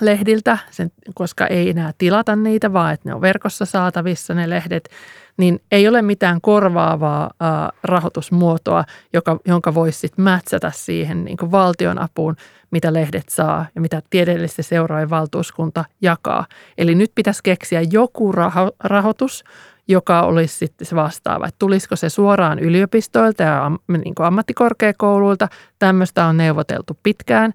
lehdiltä, 0.00 0.58
sen, 0.70 0.92
koska 1.14 1.46
ei 1.46 1.70
enää 1.70 1.92
tilata 1.98 2.36
niitä, 2.36 2.72
vaan 2.72 2.94
että 2.94 3.08
ne 3.08 3.14
on 3.14 3.20
verkossa 3.20 3.64
saatavissa 3.64 4.34
ne 4.34 4.50
lehdet, 4.50 4.88
niin 5.36 5.60
ei 5.72 5.88
ole 5.88 6.02
mitään 6.02 6.40
korvaavaa 6.40 7.30
ää, 7.40 7.70
rahoitusmuotoa, 7.84 8.84
joka, 9.12 9.38
jonka 9.46 9.74
voisi 9.74 9.98
sitten 9.98 10.22
mätsätä 10.22 10.72
siihen 10.74 11.24
niin 11.24 11.36
kuin 11.36 11.50
valtion 11.50 11.98
apuun, 11.98 12.36
mitä 12.70 12.92
lehdet 12.92 13.28
saa 13.28 13.66
ja 13.74 13.80
mitä 13.80 14.02
tieteellisten 14.10 14.64
seurojen 14.64 15.10
valtuuskunta 15.10 15.84
jakaa. 16.00 16.46
Eli 16.78 16.94
nyt 16.94 17.12
pitäisi 17.14 17.40
keksiä 17.42 17.82
joku 17.90 18.32
raho- 18.32 18.76
rahoitus, 18.84 19.44
joka 19.88 20.22
olisi 20.22 20.56
sitten 20.56 20.86
se 20.86 20.96
vastaava. 20.96 21.46
Että 21.46 21.58
tulisiko 21.58 21.96
se 21.96 22.08
suoraan 22.08 22.58
yliopistoilta 22.58 23.42
ja 23.42 23.70
niin 23.88 24.14
kuin 24.14 24.26
ammattikorkeakouluilta. 24.26 25.48
Tämmöistä 25.78 26.26
on 26.26 26.36
neuvoteltu 26.36 26.98
pitkään. 27.02 27.52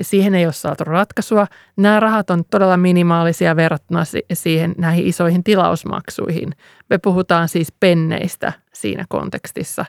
Siihen 0.00 0.34
ei 0.34 0.44
ole 0.44 0.52
saatu 0.52 0.84
ratkaisua. 0.84 1.46
Nämä 1.76 2.00
rahat 2.00 2.30
on 2.30 2.44
todella 2.50 2.76
minimaalisia 2.76 3.56
verrattuna 3.56 4.02
siihen 4.32 4.74
näihin 4.78 5.06
isoihin 5.06 5.44
tilausmaksuihin. 5.44 6.52
Me 6.90 6.98
puhutaan 6.98 7.48
siis 7.48 7.72
penneistä 7.80 8.52
siinä 8.72 9.04
kontekstissa. 9.08 9.84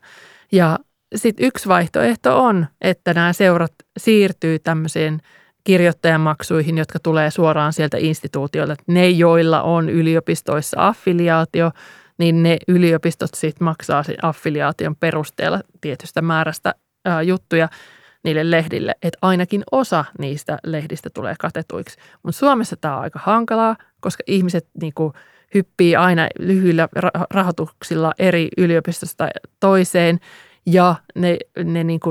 Ja 0.51 0.79
sitten 1.15 1.45
yksi 1.45 1.67
vaihtoehto 1.69 2.43
on, 2.43 2.67
että 2.81 3.13
nämä 3.13 3.33
seurat 3.33 3.73
siirtyy 3.97 4.59
tämmöiseen 4.59 5.21
kirjoittajamaksuihin, 5.63 6.77
jotka 6.77 6.99
tulee 6.99 7.31
suoraan 7.31 7.73
sieltä 7.73 7.97
instituutioilta. 7.99 8.75
Ne, 8.87 9.09
joilla 9.09 9.61
on 9.61 9.89
yliopistoissa 9.89 10.87
affiliaatio, 10.87 11.71
niin 12.17 12.43
ne 12.43 12.57
yliopistot 12.67 13.29
sitten 13.33 13.65
maksaa 13.65 14.03
sen 14.03 14.15
affiliaation 14.21 14.95
perusteella 14.95 15.61
tietystä 15.81 16.21
määrästä 16.21 16.75
ää, 17.05 17.21
juttuja 17.21 17.69
niille 18.25 18.51
lehdille, 18.51 18.95
että 19.01 19.17
ainakin 19.21 19.63
osa 19.71 20.05
niistä 20.19 20.57
lehdistä 20.65 21.09
tulee 21.09 21.35
katetuiksi. 21.39 21.97
Mutta 22.23 22.39
Suomessa 22.39 22.75
tämä 22.75 22.97
on 22.97 23.01
aika 23.03 23.19
hankalaa, 23.23 23.75
koska 23.99 24.23
ihmiset 24.27 24.67
niinku 24.81 25.13
hyppii 25.53 25.95
aina 25.95 26.27
lyhyillä 26.39 26.89
rahoituksilla 27.29 28.13
eri 28.19 28.49
yliopistosta 28.57 29.27
toiseen 29.59 30.19
ja 30.65 30.95
ne, 31.15 31.37
ne 31.63 31.83
niinku 31.83 32.09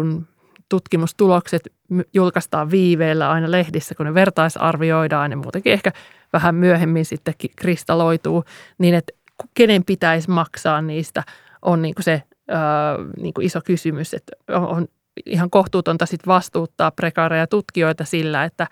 tutkimustulokset 0.68 1.72
julkaistaan 2.14 2.70
viiveellä 2.70 3.30
aina 3.30 3.50
lehdissä, 3.50 3.94
kun 3.94 4.06
ne 4.06 4.14
vertaisarvioidaan 4.14 5.30
ja 5.30 5.36
muutenkin 5.36 5.72
ehkä 5.72 5.92
vähän 6.32 6.54
myöhemmin 6.54 7.04
sitten 7.04 7.34
kristalloituu, 7.56 8.44
niin 8.78 8.94
että 8.94 9.12
kenen 9.54 9.84
pitäisi 9.84 10.30
maksaa 10.30 10.82
niistä 10.82 11.22
on 11.62 11.82
niin 11.82 11.94
kuin 11.94 12.04
se 12.04 12.22
ää, 12.48 12.96
niin 13.20 13.34
kuin 13.34 13.46
iso 13.46 13.60
kysymys, 13.64 14.14
että 14.14 14.32
on 14.48 14.88
ihan 15.26 15.50
kohtuutonta 15.50 16.06
sit 16.06 16.26
vastuuttaa 16.26 16.90
prekaareja 16.90 17.46
tutkijoita 17.46 18.04
sillä, 18.04 18.44
että 18.44 18.66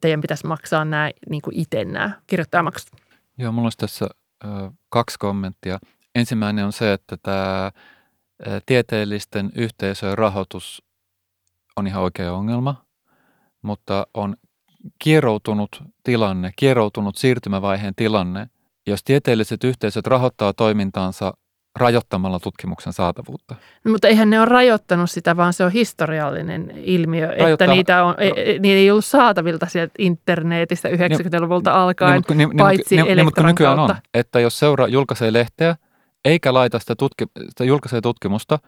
teidän 0.00 0.20
pitäisi 0.20 0.46
maksaa 0.46 0.84
nämä 0.84 1.10
niin 1.30 1.42
itse 1.52 1.84
nämä 1.84 2.10
kirjoittajamaksut. 2.26 3.00
Joo, 3.38 3.52
mulla 3.52 3.66
olisi 3.66 3.78
tässä 3.78 4.06
ö, 4.44 4.48
kaksi 4.88 5.18
kommenttia. 5.18 5.78
Ensimmäinen 6.14 6.64
on 6.64 6.72
se, 6.72 6.92
että 6.92 7.16
tämä 7.22 7.72
tieteellisten 8.66 9.52
yhteisöjen 9.54 10.18
rahoitus 10.18 10.82
on 11.76 11.86
ihan 11.86 12.02
oikea 12.02 12.32
ongelma, 12.32 12.84
mutta 13.62 14.06
on 14.14 14.36
kieroutunut 14.98 15.82
tilanne, 16.02 16.50
kieroutunut 16.56 17.16
siirtymävaiheen 17.16 17.94
tilanne, 17.94 18.46
jos 18.86 19.04
tieteelliset 19.04 19.64
yhteisöt 19.64 20.06
rahoittaa 20.06 20.52
toimintaansa 20.52 21.34
rajoittamalla 21.76 22.40
tutkimuksen 22.40 22.92
saatavuutta. 22.92 23.54
No, 23.84 23.92
mutta 23.92 24.08
eihän 24.08 24.30
ne 24.30 24.38
ole 24.38 24.48
rajoittanut 24.48 25.10
sitä, 25.10 25.36
vaan 25.36 25.52
se 25.52 25.64
on 25.64 25.72
historiallinen 25.72 26.72
ilmiö, 26.76 27.26
Rajoittaa, 27.26 27.48
että 27.52 27.66
niitä, 27.66 28.04
on, 28.04 28.14
no, 28.18 28.60
niitä 28.60 28.78
ei 28.78 28.90
ollut 28.90 29.04
saatavilta 29.04 29.66
sieltä 29.66 29.92
internetistä 29.98 30.88
90-luvulta 30.88 31.70
niin, 31.70 31.78
alkaen, 31.78 32.22
niin, 32.28 32.38
niin, 32.38 32.56
paitsi 32.56 32.96
niin, 32.96 33.16
niin, 33.16 33.24
mutta 33.24 33.42
nykyään 33.42 33.76
kautta. 33.76 33.94
on, 33.94 34.00
että 34.14 34.40
jos 34.40 34.58
seura 34.58 34.86
julkaisee 34.86 35.32
lehteä, 35.32 35.76
eikä 36.24 36.54
laita 36.54 36.78
sitä, 36.78 36.94
tutki, 36.96 37.24
sitä 37.48 37.64
julkaisee 37.64 38.00
tutkimusta, 38.00 38.58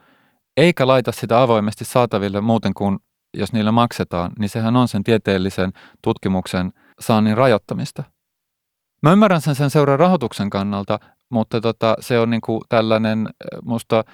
eikä 0.57 0.87
laita 0.87 1.13
sitä 1.13 1.43
avoimesti 1.43 1.85
saataville 1.85 2.41
muuten 2.41 2.75
kuin 2.75 2.99
jos 3.37 3.53
niille 3.53 3.71
maksetaan, 3.71 4.33
niin 4.39 4.49
sehän 4.49 4.77
on 4.77 4.89
sen 4.89 5.05
tieteellisen 5.05 5.73
tutkimuksen 6.03 6.73
saannin 7.01 7.37
rajoittamista. 7.37 8.03
Mä 9.03 9.13
ymmärrän 9.13 9.41
sen 9.41 9.55
sen 9.55 9.71
seuran 9.71 9.99
rahoituksen 9.99 10.51
kannalta, 10.51 10.99
mutta 11.35 11.61
tota, 11.61 11.97
se 12.01 12.19
on 12.19 12.31
niinku 12.31 12.61
tällainen 12.69 13.27
äh, 13.27 13.59
musta 13.63 14.05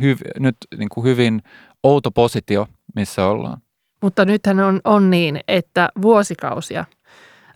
hyv, 0.00 0.18
nyt 0.38 0.56
niinku 0.78 1.02
hyvin 1.04 1.42
outo 1.82 2.10
positio, 2.10 2.66
missä 2.94 3.26
ollaan. 3.26 3.58
Mutta 4.02 4.24
nythän 4.24 4.60
on, 4.60 4.80
on 4.84 5.10
niin, 5.10 5.40
että 5.48 5.88
vuosikausia 6.02 6.84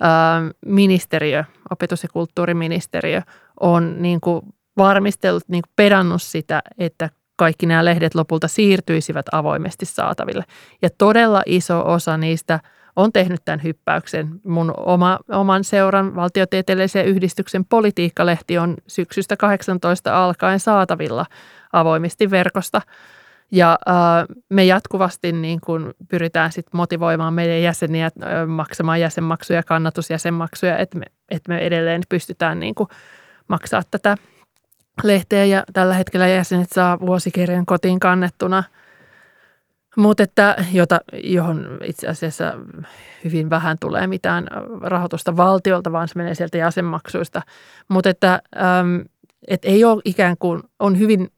ää, 0.01 0.43
ministeriö, 0.67 1.45
opetus- 1.71 2.03
ja 2.03 2.09
kulttuuriministeriö 2.13 3.23
on 3.61 4.03
niin 4.03 4.21
kuin 4.21 4.43
varmistellut, 4.77 5.43
niin 5.49 5.63
kuin 5.63 5.73
pedannut 5.77 6.23
sitä, 6.23 6.63
että 6.79 7.11
kaikki 7.37 7.67
nämä 7.67 7.85
lehdet 7.85 8.15
lopulta 8.15 8.49
siirtyisivät 8.49 9.27
avoimesti 9.33 9.87
saataville. 9.87 10.45
Ja 10.83 10.89
todella 10.99 11.43
iso 11.47 11.93
osa 11.93 12.17
niistä 12.17 12.61
on 12.97 13.13
tehnyt 13.13 13.41
tämän 13.45 13.63
hyppäyksen. 13.63 14.41
Mun 14.45 14.75
oma, 14.77 15.19
oman 15.29 15.65
seuran 15.65 16.17
valtiotieteellisen 16.17 17.07
yhdistyksen 17.07 17.65
politiikkalehti 17.65 18.59
on 18.59 18.77
syksystä 18.87 19.37
18 19.37 20.25
alkaen 20.25 20.61
saatavilla 20.61 21.27
avoimesti 21.73 22.31
verkosta. 22.31 22.81
Ja 23.51 23.79
äh, 23.89 23.95
me 24.49 24.65
jatkuvasti 24.65 25.33
niin 25.33 25.61
kun 25.61 25.95
pyritään 26.09 26.53
sit 26.53 26.67
motivoimaan 26.73 27.35
meidän 27.35 27.63
jäseniä 27.63 28.07
äh, 28.07 28.47
maksamaan 28.47 29.01
jäsenmaksuja, 29.01 29.63
kannatusjäsenmaksuja, 29.63 30.79
että 30.79 30.99
me, 30.99 31.07
että 31.31 31.53
me 31.53 31.59
edelleen 31.59 32.03
pystytään 32.09 32.61
niin 32.61 32.75
maksaa 33.49 33.83
tätä 33.91 34.17
lehteä 35.03 35.45
ja 35.45 35.65
tällä 35.73 35.95
hetkellä 35.95 36.29
jäsenet 36.29 36.71
saa 36.73 37.01
vuosikirjan 37.01 37.67
kotiin 37.67 38.01
kannettuna. 38.01 38.63
Mutta 39.97 40.23
että, 40.23 40.65
jota, 40.73 41.01
johon 41.25 41.79
itse 41.85 42.09
asiassa 42.09 42.53
hyvin 43.25 43.51
vähän 43.51 43.77
tulee 43.81 44.07
mitään 44.07 44.47
rahoitusta 44.81 45.37
valtiolta, 45.37 45.93
vaan 45.93 46.09
se 46.09 46.15
menee 46.17 46.35
sieltä 46.35 46.59
jäsenmaksuista. 46.59 47.43
Mutta 47.89 48.11
että, 48.11 48.43
äm, 48.57 49.05
et 49.49 49.65
ei 49.65 49.85
ole 49.85 50.03
ikään 50.05 50.37
kuin, 50.39 50.63
on 50.79 50.99
hyvin 50.99 51.29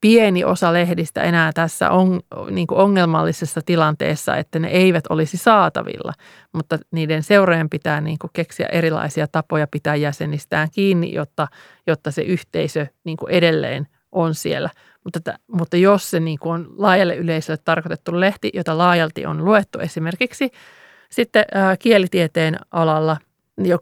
pieni 0.00 0.44
osa 0.44 0.72
lehdistä 0.72 1.22
enää 1.22 1.52
tässä 1.52 1.90
on, 1.90 2.20
niin 2.50 2.66
kuin 2.66 2.78
ongelmallisessa 2.78 3.60
tilanteessa, 3.66 4.36
että 4.36 4.58
ne 4.58 4.68
eivät 4.68 5.04
olisi 5.10 5.36
saatavilla, 5.36 6.12
mutta 6.52 6.78
niiden 6.90 7.22
seurojen 7.22 7.70
pitää 7.70 8.00
niin 8.00 8.18
kuin 8.18 8.30
keksiä 8.32 8.66
erilaisia 8.72 9.26
tapoja 9.32 9.66
pitää 9.66 9.96
jäsenistään 9.96 10.68
kiinni, 10.70 11.12
jotta, 11.12 11.48
jotta 11.86 12.10
se 12.10 12.22
yhteisö 12.22 12.86
niin 13.04 13.16
kuin 13.16 13.32
edelleen 13.32 13.86
on 14.16 14.34
siellä. 14.34 14.70
Mutta, 15.04 15.18
että, 15.18 15.38
mutta 15.46 15.76
jos 15.76 16.10
se 16.10 16.20
niin 16.20 16.38
kuin 16.38 16.52
on 16.52 16.74
laajalle 16.76 17.16
yleisölle 17.16 17.60
tarkoitettu 17.64 18.20
lehti, 18.20 18.50
jota 18.54 18.78
laajalti 18.78 19.26
on 19.26 19.44
luettu 19.44 19.78
esimerkiksi 19.78 20.50
sitten 21.10 21.44
ää, 21.54 21.76
kielitieteen 21.76 22.56
alalla, 22.70 23.16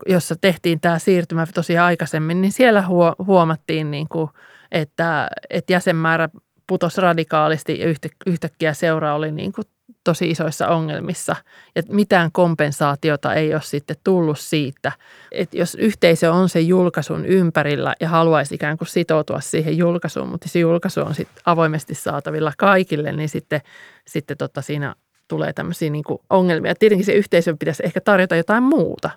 jossa 0.07 0.37
tehtiin 0.41 0.81
tämä 0.81 0.99
siirtymä 0.99 1.47
tosiaan 1.55 1.87
aikaisemmin, 1.87 2.41
niin 2.41 2.53
siellä 2.53 2.85
huomattiin 3.19 3.91
niin 3.91 4.09
kuin– 4.09 4.31
että, 4.75 5.29
että 5.51 5.73
jäsenmäärä 5.73 6.29
putosi 6.67 7.01
radikaalisti 7.01 7.79
ja 7.79 7.95
yhtäkkiä 8.27 8.75
seura 8.75 9.15
oli 9.15 9.33
niin 9.33 9.53
kuin 9.53 9.65
tosi 10.05 10.31
isoissa 10.31 10.69
ongelmissa. 10.69 11.37
Ja 11.75 11.83
mitään 11.89 12.33
kompensaatiota 12.33 13.35
ei 13.35 13.55
ole 13.55 13.63
sitten 13.63 13.97
tullut 14.05 14.39
siitä, 14.39 14.93
että 15.33 15.57
jos 15.57 15.75
yhteisö 15.75 16.33
on 16.33 16.49
sen 16.49 16.69
julkaisun 16.69 17.27
ympärillä 17.27 17.95
ja 18.01 18.09
haluaisi 18.09 18.55
ikään 18.55 18.79
kuin 18.79 18.89
sitoutua 18.89 19.41
siihen 19.41 19.79
julkaisuun, 19.79 20.29
mutta 20.29 20.49
se 20.49 20.59
julkaisu 20.59 21.01
on 21.01 21.15
sitten 21.15 21.43
avoimesti 21.47 21.95
saatavilla 21.95 22.53
kaikille, 22.59 23.13
niin 23.13 23.29
sitten, 23.29 23.61
sitten 24.07 24.37
tota 24.37 24.63
siinä 24.63 24.95
tulee 25.29 25.53
tämmöisiä 25.53 25.91
niin 25.91 26.05
kuin 26.05 26.19
ongelmia. 26.31 26.75
Tietenkin 26.75 27.07
se 27.07 27.13
yhteisö 27.13 27.57
pitäisi 27.59 27.83
ehkä 27.87 28.01
tarjota 28.01 28.37
jotain 28.37 28.63
muuta. 28.63 29.11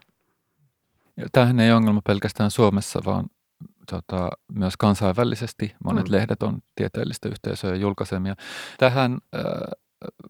Tämähän 1.32 1.60
ei 1.60 1.72
ongelma 1.72 2.02
pelkästään 2.08 2.52
Suomessa, 2.52 3.00
vaan 3.06 3.26
tota, 3.92 4.30
myös 4.54 4.78
kansainvälisesti. 4.78 5.76
Monet 5.84 6.08
mm. 6.08 6.12
lehdet 6.12 6.44
on 6.44 6.60
tieteellistä 6.76 7.30
yhteisöä 7.30 7.76
julkaisemia. 7.76 8.36
Tähän 8.78 9.18
äh, 9.36 9.42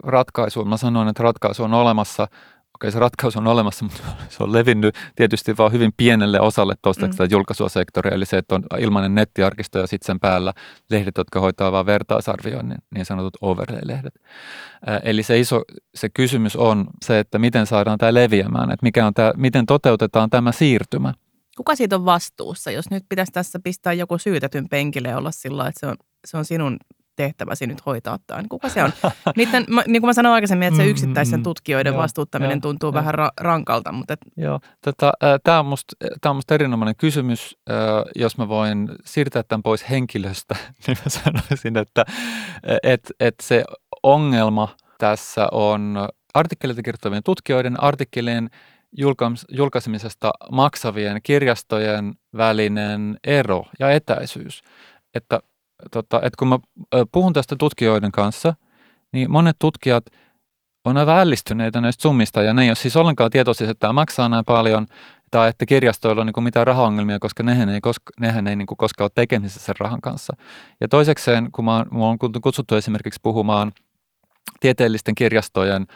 ratkaisuun, 0.04 0.68
mä 0.68 0.76
sanoin, 0.76 1.08
että 1.08 1.22
ratkaisu 1.22 1.64
on 1.64 1.74
olemassa. 1.74 2.28
Okei, 2.74 2.92
se 2.92 2.98
ratkaisu 2.98 3.38
on 3.38 3.46
olemassa, 3.46 3.84
mutta 3.84 4.02
se 4.28 4.42
on 4.42 4.52
levinnyt 4.52 4.94
tietysti 5.16 5.56
vain 5.56 5.72
hyvin 5.72 5.92
pienelle 5.96 6.40
osalle 6.40 6.74
tuosta 6.82 7.06
mm. 7.06 7.12
julkaisusektoria, 7.30 8.14
eli 8.14 8.26
se, 8.26 8.38
että 8.38 8.54
on 8.54 8.62
ilmainen 8.78 9.14
nettiarkisto 9.14 9.78
ja 9.78 9.86
sitten 9.86 10.06
sen 10.06 10.20
päällä 10.20 10.52
lehdet, 10.90 11.14
jotka 11.18 11.40
hoitaa 11.40 11.72
vain 11.72 11.86
vertaisarvioinnin, 11.86 12.78
niin 12.94 13.04
sanotut 13.04 13.36
overlay-lehdet. 13.40 14.14
Eli 15.02 15.22
se 15.22 15.38
iso 15.38 15.62
se 15.94 16.08
kysymys 16.08 16.56
on 16.56 16.86
se, 17.04 17.18
että 17.18 17.38
miten 17.38 17.66
saadaan 17.66 17.98
tämä 17.98 18.14
leviämään, 18.14 18.70
että 18.70 18.86
mikä 18.86 19.06
on 19.06 19.14
tämä, 19.14 19.32
miten 19.36 19.66
toteutetaan 19.66 20.30
tämä 20.30 20.52
siirtymä– 20.52 21.14
Kuka 21.58 21.76
siitä 21.76 21.96
on 21.96 22.04
vastuussa, 22.04 22.70
jos 22.70 22.90
nyt 22.90 23.04
pitäisi 23.08 23.32
tässä 23.32 23.58
pistää 23.64 23.92
joku 23.92 24.18
syytetyn 24.18 24.68
penkille 24.68 25.16
olla 25.16 25.30
sillä 25.30 25.68
että 25.68 25.80
se 25.80 25.86
on, 25.86 25.96
se 26.26 26.36
on 26.36 26.44
sinun 26.44 26.78
tehtäväsi 27.18 27.66
nyt 27.66 27.86
hoitaa 27.86 28.18
tämä. 28.26 28.40
Niin 28.40 28.48
kuka 28.48 28.68
se 28.68 28.84
on? 28.84 28.92
Niiden, 29.36 29.64
niin 29.86 30.02
kuin 30.02 30.08
mä 30.08 30.12
sanoin 30.12 30.34
aikaisemmin, 30.34 30.68
että 30.68 30.76
se 30.76 30.82
mm, 30.82 30.90
yksittäisten 30.90 31.40
mm, 31.40 31.42
tutkijoiden 31.42 31.92
joo, 31.92 32.02
vastuuttaminen 32.02 32.56
joo, 32.56 32.60
tuntuu 32.60 32.86
joo. 32.86 32.94
vähän 32.94 33.14
ra- 33.14 33.32
rankalta. 33.40 33.92
Mutta 33.92 34.14
et... 34.14 34.20
Joo, 34.36 34.60
tota, 34.84 35.12
tämä 35.44 35.58
on, 35.58 35.66
musta, 35.66 35.96
tämä 36.20 36.30
on 36.30 36.36
musta 36.36 36.54
erinomainen 36.54 36.96
kysymys. 36.96 37.56
Jos 38.16 38.38
mä 38.38 38.48
voin 38.48 38.88
siirtää 39.04 39.42
tämän 39.42 39.62
pois 39.62 39.90
henkilöstä, 39.90 40.56
niin 40.86 40.96
mä 41.04 41.10
sanoisin, 41.10 41.76
että 41.76 42.04
et, 42.82 43.10
et 43.20 43.34
se 43.42 43.64
ongelma 44.02 44.68
tässä 44.98 45.48
on 45.52 46.08
artikkeleita 46.34 46.82
kirjoittavien 46.82 47.22
tutkijoiden, 47.22 47.82
artikkelien 47.82 48.50
julkaisemisesta 49.48 50.30
maksavien 50.52 51.20
kirjastojen 51.22 52.14
välinen 52.36 53.18
ero 53.24 53.64
ja 53.78 53.90
etäisyys. 53.90 54.62
Että, 55.14 55.40
tota, 55.90 56.16
että 56.16 56.36
kun 56.38 56.48
mä 56.48 56.58
puhun 57.12 57.32
tästä 57.32 57.56
tutkijoiden 57.56 58.12
kanssa, 58.12 58.54
niin 59.12 59.30
monet 59.30 59.56
tutkijat 59.58 60.04
on 60.84 60.96
aivan 60.96 61.18
ällistyneitä 61.18 61.80
näistä 61.80 62.02
summista 62.02 62.42
ja 62.42 62.54
ne 62.54 62.62
ei 62.62 62.68
ole 62.68 62.76
siis 62.76 62.96
ollenkaan 62.96 63.30
tietoisia, 63.30 63.70
että 63.70 63.80
tämä 63.80 63.92
maksaa 63.92 64.28
näin 64.28 64.44
paljon 64.44 64.86
tai 65.30 65.48
että 65.48 65.66
kirjastoilla 65.66 66.20
on 66.20 66.26
niin 66.26 66.44
mitään 66.44 66.66
rahaongelmia, 66.66 67.18
koska 67.18 67.42
nehän 67.42 67.68
ei, 67.68 67.80
koska, 67.80 68.12
nehän 68.20 68.46
ei 68.46 68.56
niin 68.56 68.66
koskaan 68.66 69.04
ole 69.04 69.10
tekemisissä 69.14 69.60
sen 69.60 69.74
rahan 69.78 70.00
kanssa. 70.00 70.36
Ja 70.80 70.88
toisekseen, 70.88 71.52
kun 71.52 71.64
mä, 71.64 71.86
mä 71.90 72.06
on 72.06 72.18
kutsuttu 72.42 72.74
esimerkiksi 72.74 73.20
puhumaan 73.22 73.72
tieteellisten 74.60 75.14
kirjastojen 75.14 75.86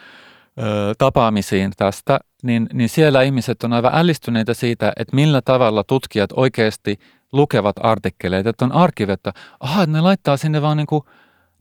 ö, 0.58 0.94
tapaamisiin 0.98 1.72
tästä, 1.76 2.18
niin, 2.42 2.66
niin 2.72 2.88
siellä 2.88 3.22
ihmiset 3.22 3.62
on 3.62 3.72
aivan 3.72 3.94
ällistyneitä 3.94 4.54
siitä, 4.54 4.92
että 4.96 5.16
millä 5.16 5.42
tavalla 5.42 5.84
tutkijat 5.84 6.30
oikeasti 6.36 6.98
lukevat 7.32 7.76
artikkeleita, 7.80 8.50
että 8.50 8.64
on 8.64 8.72
aha, 9.60 9.82
että 9.82 9.92
ne 9.92 10.00
laittaa 10.00 10.36
sinne 10.36 10.62
vaan 10.62 10.76
niin 10.76 10.86
kuin, 10.86 11.02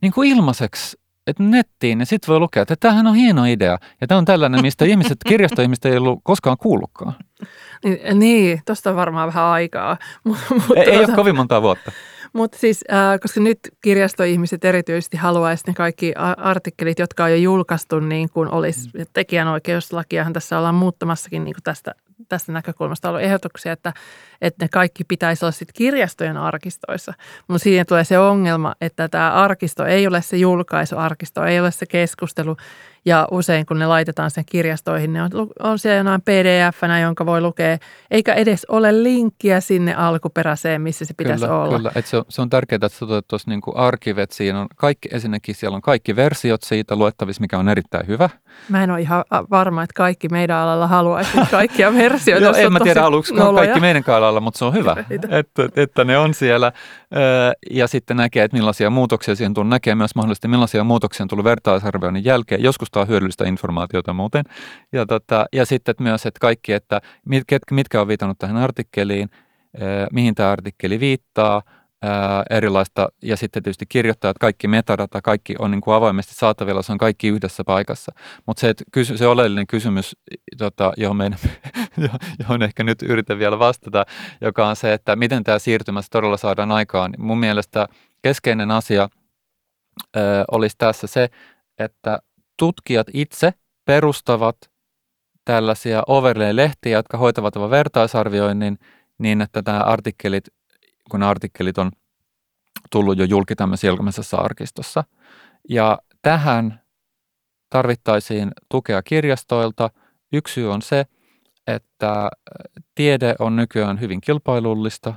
niin 0.01 0.11
kuin 0.11 0.31
ilmaiseksi 0.31 1.01
että 1.27 1.43
nettiin, 1.43 1.97
niin 1.97 2.05
sitten 2.05 2.27
voi 2.27 2.39
lukea, 2.39 2.61
että 2.61 2.75
tämähän 2.79 3.07
on 3.07 3.15
hieno 3.15 3.45
idea. 3.45 3.77
Ja 4.01 4.07
tämä 4.07 4.17
on 4.17 4.25
tällainen, 4.25 4.61
mistä 4.61 4.85
ihmiset, 4.91 5.17
kirjastoihmiset 5.27 5.85
ei 5.85 5.97
ollut 5.97 6.19
koskaan 6.23 6.57
kuullutkaan. 6.57 7.13
Niin, 7.83 8.19
niin 8.19 8.61
tuosta 8.65 8.89
on 8.89 8.95
varmaan 8.95 9.27
vähän 9.27 9.43
aikaa. 9.43 9.97
Mutta 10.23 10.43
ei, 10.75 10.83
ei 10.83 10.97
ole 10.97 11.05
tuota- 11.05 11.15
kovin 11.15 11.35
monta 11.35 11.61
vuotta. 11.61 11.91
Mutta 12.33 12.57
siis, 12.57 12.83
äh, 12.91 13.19
koska 13.21 13.39
nyt 13.39 13.59
kirjastoihmiset 13.81 14.65
erityisesti 14.65 15.17
haluaisi 15.17 15.63
ne 15.67 15.73
kaikki 15.73 16.13
artikkelit, 16.37 16.99
jotka 16.99 17.23
on 17.23 17.31
jo 17.31 17.35
julkaistu, 17.35 17.99
niin 17.99 18.29
kuin 18.29 18.51
olisi 18.51 18.89
mm. 18.93 19.05
tekijänoikeuslakiahan 19.13 20.33
tässä 20.33 20.57
ollaan 20.57 20.75
muuttamassakin 20.75 21.43
niin 21.43 21.53
kuin 21.53 21.63
tästä, 21.63 21.91
tästä 22.29 22.51
näkökulmasta 22.51 23.09
ollut 23.09 23.21
ehdotuksia, 23.21 23.71
että, 23.71 23.93
että 24.41 24.65
ne 24.65 24.69
kaikki 24.69 25.03
pitäisi 25.03 25.45
olla 25.45 25.51
sitten 25.51 25.73
kirjastojen 25.77 26.37
arkistoissa. 26.37 27.13
Mutta 27.47 27.63
siihen 27.63 27.85
tulee 27.85 28.03
se 28.03 28.19
ongelma, 28.19 28.75
että 28.81 29.09
tämä 29.09 29.31
arkisto 29.31 29.85
ei 29.85 30.07
ole 30.07 30.21
se 30.21 30.37
julkaisuarkisto, 30.37 31.45
ei 31.45 31.59
ole 31.59 31.71
se 31.71 31.85
keskustelu, 31.85 32.57
ja 33.05 33.27
usein 33.31 33.65
kun 33.65 33.79
ne 33.79 33.87
laitetaan 33.87 34.31
sen 34.31 34.43
kirjastoihin, 34.45 35.13
ne 35.13 35.23
on, 35.23 35.29
on 35.59 35.79
siellä 35.79 35.97
jonain 35.97 36.21
pdf 36.21 36.81
jonka 37.01 37.25
voi 37.25 37.41
lukea, 37.41 37.77
eikä 38.11 38.33
edes 38.33 38.65
ole 38.69 39.03
linkkiä 39.03 39.61
sinne 39.61 39.93
alkuperäiseen, 39.93 40.81
missä 40.81 41.05
se 41.05 41.13
pitäisi 41.13 41.45
kyllä, 41.45 41.61
olla. 41.61 41.77
Kyllä, 41.77 41.91
että 41.95 42.11
se 42.11 42.17
on, 42.17 42.25
se 42.29 42.41
on 42.41 42.49
tärkeää, 42.49 42.75
että 42.75 42.89
sä 42.89 43.05
tuossa 43.27 43.49
niin 43.49 43.61
arkivet, 43.75 44.31
siinä 44.31 44.61
on 44.61 44.67
kaikki, 44.75 45.09
ensinnäkin 45.11 45.55
siellä 45.55 45.75
on 45.75 45.81
kaikki 45.81 46.15
versiot 46.15 46.63
siitä 46.63 46.95
luettavissa, 46.95 47.41
mikä 47.41 47.57
on 47.57 47.69
erittäin 47.69 48.07
hyvä. 48.07 48.29
Mä 48.69 48.83
en 48.83 48.91
ole 48.91 49.01
ihan 49.01 49.23
varma, 49.49 49.83
että 49.83 49.93
kaikki 49.93 50.29
meidän 50.29 50.57
alalla 50.57 50.87
haluaisi 50.87 51.31
kaikkia 51.51 51.93
versioita. 52.03 52.45
Joo, 52.45 52.55
en 52.55 52.73
mä 52.73 52.79
tiedä 52.79 53.03
aluksi 53.03 53.33
kaikki 53.33 53.79
meidän 53.79 54.03
alalla, 54.07 54.39
mutta 54.39 54.57
se 54.57 54.65
on 54.65 54.73
hyvä, 54.73 54.95
että, 55.29 55.69
että 55.75 56.03
ne 56.03 56.17
on 56.17 56.33
siellä. 56.33 56.71
Ja 57.71 57.87
sitten 57.87 58.17
näkee, 58.17 58.43
että 58.43 58.57
millaisia 58.57 58.89
muutoksia 58.89 59.35
siihen 59.35 59.53
tulee. 59.53 59.69
Näkee 59.69 59.95
myös 59.95 60.15
mahdollisesti, 60.15 60.47
millaisia 60.47 60.83
muutoksia 60.83 61.23
on 61.23 61.27
tullut 61.27 61.45
vertaisarvioinnin 61.45 62.25
jälkeen. 62.25 62.63
Joskus 62.63 62.90
on 62.99 63.07
hyödyllistä 63.07 63.47
informaatiota 63.47 64.13
muuten. 64.13 64.45
Ja, 64.91 65.05
tota, 65.05 65.45
ja 65.53 65.65
sitten 65.65 65.95
myös, 65.99 66.25
että 66.25 66.39
kaikki, 66.39 66.73
että 66.73 67.01
mitkä 67.71 68.01
on 68.01 68.07
viitannut 68.07 68.39
tähän 68.39 68.57
artikkeliin, 68.57 69.29
mihin 70.11 70.35
tämä 70.35 70.51
artikkeli 70.51 70.99
viittaa– 70.99 71.61
erilaista, 72.49 73.09
ja 73.21 73.37
sitten 73.37 73.63
tietysti 73.63 73.85
kirjoittajat, 73.85 74.37
kaikki 74.37 74.67
metadata, 74.67 75.21
kaikki 75.21 75.55
on 75.59 75.71
niin 75.71 75.81
kuin 75.81 75.95
avoimesti 75.95 76.35
saatavilla, 76.35 76.81
se 76.81 76.91
on 76.91 76.97
kaikki 76.97 77.27
yhdessä 77.27 77.63
paikassa. 77.63 78.11
Mutta 78.45 78.61
se, 78.61 78.73
se 79.17 79.27
oleellinen 79.27 79.67
kysymys, 79.67 80.15
tota, 80.57 80.93
johon, 80.97 81.17
meidän, 81.17 81.39
johon 82.39 82.63
ehkä 82.63 82.83
nyt 82.83 83.01
yritän 83.01 83.39
vielä 83.39 83.59
vastata, 83.59 84.05
joka 84.41 84.67
on 84.67 84.75
se, 84.75 84.93
että 84.93 85.15
miten 85.15 85.43
tämä 85.43 85.59
siirtymässä 85.59 86.09
todella 86.11 86.37
saadaan 86.37 86.71
aikaan. 86.71 87.13
Mun 87.17 87.39
mielestä 87.39 87.87
keskeinen 88.21 88.71
asia 88.71 89.09
ö, 90.17 90.19
olisi 90.51 90.75
tässä 90.77 91.07
se, 91.07 91.29
että 91.77 92.19
tutkijat 92.61 93.07
itse 93.13 93.53
perustavat 93.85 94.57
tällaisia 95.45 96.03
overlay-lehtiä, 96.07 96.97
jotka 96.97 97.17
hoitavat 97.17 97.55
vertaisarvioinnin 97.55 98.77
niin, 99.17 99.41
että 99.41 99.61
nämä 99.65 99.79
artikkelit 99.79 100.43
kun 101.11 101.23
artikkelit 101.23 101.77
on 101.77 101.91
tullut 102.91 103.17
jo 103.17 103.25
julki 103.25 103.55
tämmöisessä 103.55 103.87
ilmaisessa 103.87 104.37
arkistossa. 104.37 105.03
Ja 105.69 105.99
tähän 106.21 106.81
tarvittaisiin 107.69 108.51
tukea 108.69 109.01
kirjastoilta. 109.03 109.89
Yksi 110.33 110.53
syy 110.53 110.71
on 110.71 110.81
se, 110.81 111.05
että 111.67 112.29
tiede 112.95 113.35
on 113.39 113.55
nykyään 113.55 113.99
hyvin 113.99 114.21
kilpailullista, 114.21 115.13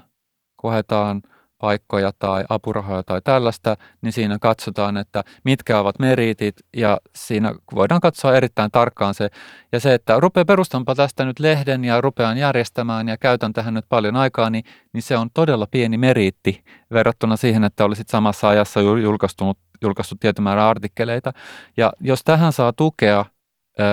kun 0.56 0.70
haetaan– 0.70 1.22
paikkoja 1.64 2.12
tai 2.18 2.44
apurahoja 2.48 3.02
tai 3.02 3.20
tällaista, 3.24 3.76
niin 4.02 4.12
siinä 4.12 4.38
katsotaan, 4.40 4.96
että 4.96 5.24
mitkä 5.44 5.78
ovat 5.78 5.98
meritit 5.98 6.56
ja 6.76 6.98
siinä 7.16 7.54
voidaan 7.74 8.00
katsoa 8.00 8.34
erittäin 8.34 8.70
tarkkaan 8.70 9.14
se. 9.14 9.30
Ja 9.72 9.80
se, 9.80 9.94
että 9.94 10.20
rupeaa 10.20 10.44
perustanpa 10.44 10.94
tästä 10.94 11.24
nyt 11.24 11.38
lehden 11.38 11.84
ja 11.84 12.00
rupean 12.00 12.38
järjestämään 12.38 13.08
ja 13.08 13.18
käytän 13.18 13.52
tähän 13.52 13.74
nyt 13.74 13.84
paljon 13.88 14.16
aikaa, 14.16 14.50
niin, 14.50 14.64
niin 14.92 15.02
se 15.02 15.16
on 15.16 15.30
todella 15.34 15.66
pieni 15.70 15.98
meriitti 15.98 16.64
verrattuna 16.92 17.36
siihen, 17.36 17.64
että 17.64 17.84
olisit 17.84 18.08
samassa 18.08 18.48
ajassa 18.48 18.80
julkaistunut, 18.80 19.58
julkaistu 19.82 20.14
tietyn 20.20 20.42
määrä 20.42 20.68
artikkeleita. 20.68 21.32
Ja 21.76 21.92
jos 22.00 22.20
tähän 22.24 22.52
saa 22.52 22.72
tukea 22.72 23.24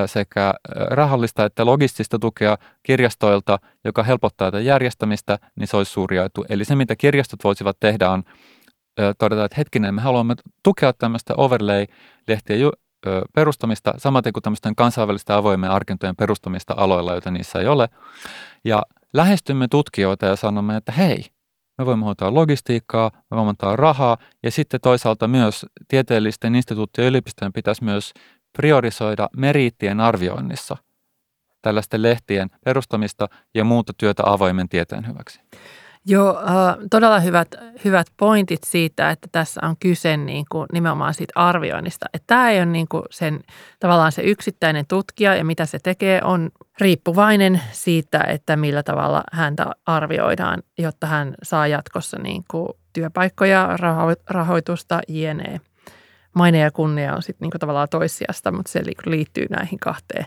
sekä 0.05 0.53
rahallista 0.89 1.45
että 1.45 1.65
logistista 1.65 2.19
tukea 2.19 2.57
kirjastoilta, 2.83 3.59
joka 3.85 4.03
helpottaa 4.03 4.51
tätä 4.51 4.61
järjestämistä, 4.61 5.39
niin 5.55 5.67
se 5.67 5.77
olisi 5.77 5.91
suuri 5.91 6.17
etu. 6.17 6.45
Eli 6.49 6.65
se, 6.65 6.75
mitä 6.75 6.95
kirjastot 6.95 7.43
voisivat 7.43 7.77
tehdä, 7.79 8.09
on 8.09 8.23
todeta, 9.19 9.45
että 9.45 9.55
hetkinen, 9.57 9.95
me 9.95 10.01
haluamme 10.01 10.35
tukea 10.63 10.93
tämmöistä 10.93 11.33
overlay-lehtien 11.37 12.69
perustamista, 13.33 13.93
samaten 13.97 14.33
kuin 14.33 14.43
tämmöisten 14.43 14.75
kansainvälisten 14.75 15.35
avoimien 15.35 15.71
arkintojen 15.71 16.15
perustamista 16.15 16.73
aloilla, 16.77 17.11
joita 17.11 17.31
niissä 17.31 17.59
ei 17.59 17.67
ole. 17.67 17.89
Ja 18.65 18.83
lähestymme 19.13 19.67
tutkijoita 19.67 20.25
ja 20.25 20.35
sanomme, 20.35 20.77
että 20.77 20.91
hei, 20.91 21.25
me 21.77 21.85
voimme 21.85 22.05
hoitaa 22.05 22.33
logistiikkaa, 22.33 23.11
me 23.31 23.35
voimme 23.37 23.49
antaa 23.49 23.75
rahaa 23.75 24.17
ja 24.43 24.51
sitten 24.51 24.81
toisaalta 24.81 25.27
myös 25.27 25.65
tieteellisten 25.87 26.55
instituuttien 26.55 27.05
ja 27.05 27.09
yliopistojen 27.09 27.53
pitäisi 27.53 27.83
myös 27.83 28.13
priorisoida 28.53 29.29
meriittien 29.37 29.99
arvioinnissa 29.99 30.77
tällaisten 31.61 32.01
lehtien 32.01 32.49
perustamista 32.65 33.27
ja 33.53 33.63
muuta 33.63 33.93
työtä 33.97 34.23
avoimen 34.25 34.69
tieteen 34.69 35.07
hyväksi. 35.07 35.41
Joo, 36.05 36.37
äh, 36.37 36.77
todella 36.89 37.19
hyvät, 37.19 37.47
hyvät 37.85 38.07
pointit 38.17 38.63
siitä, 38.63 39.09
että 39.09 39.27
tässä 39.31 39.61
on 39.63 39.75
kyse 39.79 40.17
niin 40.17 40.45
kuin 40.51 40.67
nimenomaan 40.73 41.13
siitä 41.13 41.33
arvioinnista. 41.35 42.05
Että 42.13 42.27
tämä 42.27 42.49
ei 42.49 42.57
ole 42.57 42.65
niin 42.65 42.87
kuin 42.87 43.03
sen, 43.11 43.39
tavallaan 43.79 44.11
se 44.11 44.21
yksittäinen 44.21 44.85
tutkija 44.87 45.35
ja 45.35 45.45
mitä 45.45 45.65
se 45.65 45.79
tekee 45.83 46.21
on 46.23 46.49
riippuvainen 46.79 47.61
siitä, 47.71 48.19
että 48.19 48.55
millä 48.55 48.83
tavalla 48.83 49.23
häntä 49.31 49.65
arvioidaan, 49.85 50.63
jotta 50.77 51.07
hän 51.07 51.33
saa 51.43 51.67
jatkossa 51.67 52.19
niin 52.19 52.43
kuin 52.51 52.69
työpaikkoja, 52.93 53.77
rahoitusta, 54.29 55.01
jne 55.07 55.61
maine 56.33 56.59
ja 56.59 56.71
kunnia 56.71 57.15
on 57.15 57.21
sitten 57.21 57.45
niinku 57.45 57.59
tavallaan 57.59 57.87
toissijasta, 57.91 58.51
mutta 58.51 58.71
se 58.71 58.81
liittyy 59.05 59.45
näihin 59.49 59.79
kahteen. 59.79 60.25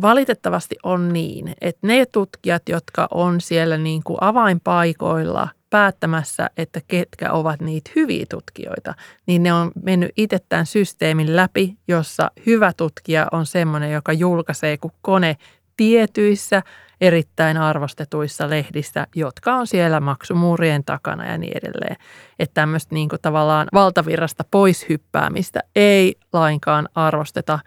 Valitettavasti 0.00 0.76
on 0.82 1.12
niin, 1.12 1.54
että 1.60 1.86
ne 1.86 2.06
tutkijat, 2.06 2.62
jotka 2.68 3.08
on 3.10 3.40
siellä 3.40 3.78
niinku 3.78 4.16
avainpaikoilla 4.20 5.48
päättämässä, 5.70 6.50
että 6.56 6.80
ketkä 6.88 7.32
ovat 7.32 7.60
niitä 7.60 7.90
hyviä 7.96 8.26
tutkijoita, 8.30 8.94
niin 9.26 9.42
ne 9.42 9.52
on 9.52 9.72
mennyt 9.82 10.10
itse 10.16 10.38
tämän 10.48 10.66
systeemin 10.66 11.36
läpi, 11.36 11.76
jossa 11.88 12.30
hyvä 12.46 12.72
tutkija 12.76 13.26
on 13.32 13.46
semmoinen, 13.46 13.92
joka 13.92 14.12
julkaisee 14.12 14.76
kuin 14.76 14.92
kone 15.02 15.36
tietyissä 15.76 16.62
erittäin 17.00 17.56
arvostetuissa 17.56 18.50
lehdissä, 18.50 19.06
jotka 19.14 19.54
on 19.54 19.66
siellä 19.66 20.00
maksumuurien 20.00 20.84
takana 20.84 21.26
ja 21.26 21.38
niin 21.38 21.58
edelleen. 21.58 21.96
Että 22.38 22.54
tämmöistä 22.54 22.94
niin 22.94 23.08
kuin 23.08 23.22
tavallaan 23.22 23.68
valtavirrasta 23.72 24.44
pois 24.50 24.88
hyppäämistä 24.88 25.60
ei 25.76 26.14
lainkaan 26.32 26.88
arvosteta 26.94 27.58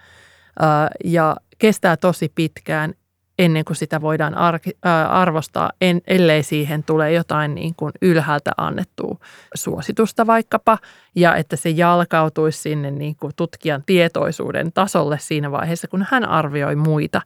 ja 1.04 1.36
kestää 1.60 1.98
tosi 1.98 2.31
pitkään 2.36 2.94
ennen 3.40 3.65
kuin 3.65 3.75
sitä 3.75 4.02
voidaan 4.02 4.36
arvostaa, 5.10 5.71
ellei 6.08 6.44
siihen 6.44 6.83
tule 6.83 7.12
jotain 7.12 7.56
niin 7.56 7.75
kuin 7.75 7.92
ylhäältä 8.02 8.52
annettua 8.58 9.17
suositusta 9.56 10.27
vaikkapa, 10.27 10.77
ja 11.15 11.36
että 11.36 11.56
se 11.56 11.69
jalkautuisi 11.69 12.62
sinne 12.62 12.92
niin 12.92 13.15
kuin 13.15 13.33
tutkijan 13.36 13.83
tietoisuuden 13.86 14.73
tasolle 14.73 15.17
siinä 15.19 15.52
vaiheessa, 15.52 15.88
kun 15.88 16.06
hän 16.12 16.25
arvioi 16.25 16.75
muita. 16.75 17.21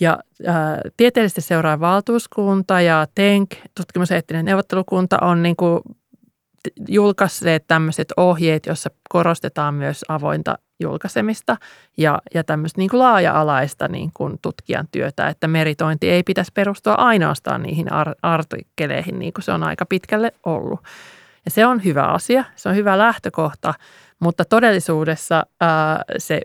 Ja 0.00 0.18
ää, 0.46 0.80
tieteellisesti 0.96 1.40
seuraa 1.40 1.80
valtuuskunta 1.80 2.80
ja 2.80 3.06
TENK, 3.14 3.50
tutkimuseettinen 3.74 4.44
neuvottelukunta, 4.44 5.18
on 5.20 5.42
niin 5.42 5.56
kuin 5.56 5.80
julkaisseet 6.88 7.64
tämmöiset 7.68 8.12
ohjeet, 8.16 8.66
joissa 8.66 8.90
korostetaan 9.08 9.74
myös 9.74 10.04
avointa 10.08 10.58
julkaisemista 10.80 11.56
ja, 11.96 12.18
ja 12.34 12.44
tämmöistä 12.44 12.80
niin 12.80 12.90
kuin 12.90 13.00
laaja-alaista 13.00 13.88
niin 13.88 14.10
kuin 14.14 14.38
tutkijan 14.42 14.88
työtä, 14.90 15.28
että 15.28 15.48
meritointi 15.48 16.10
ei 16.10 16.22
pitäisi 16.22 16.52
perustua 16.54 16.94
ainoastaan 16.94 17.62
niihin 17.62 17.86
artikkeleihin, 18.22 19.18
niin 19.18 19.32
kuin 19.32 19.44
se 19.44 19.52
on 19.52 19.62
aika 19.62 19.86
pitkälle 19.86 20.32
ollut. 20.46 20.80
Ja 21.44 21.50
se 21.50 21.66
on 21.66 21.84
hyvä 21.84 22.04
asia, 22.04 22.44
se 22.56 22.68
on 22.68 22.76
hyvä 22.76 22.98
lähtökohta, 22.98 23.74
mutta 24.20 24.44
todellisuudessa 24.44 25.46
ää, 25.60 26.04
se 26.18 26.40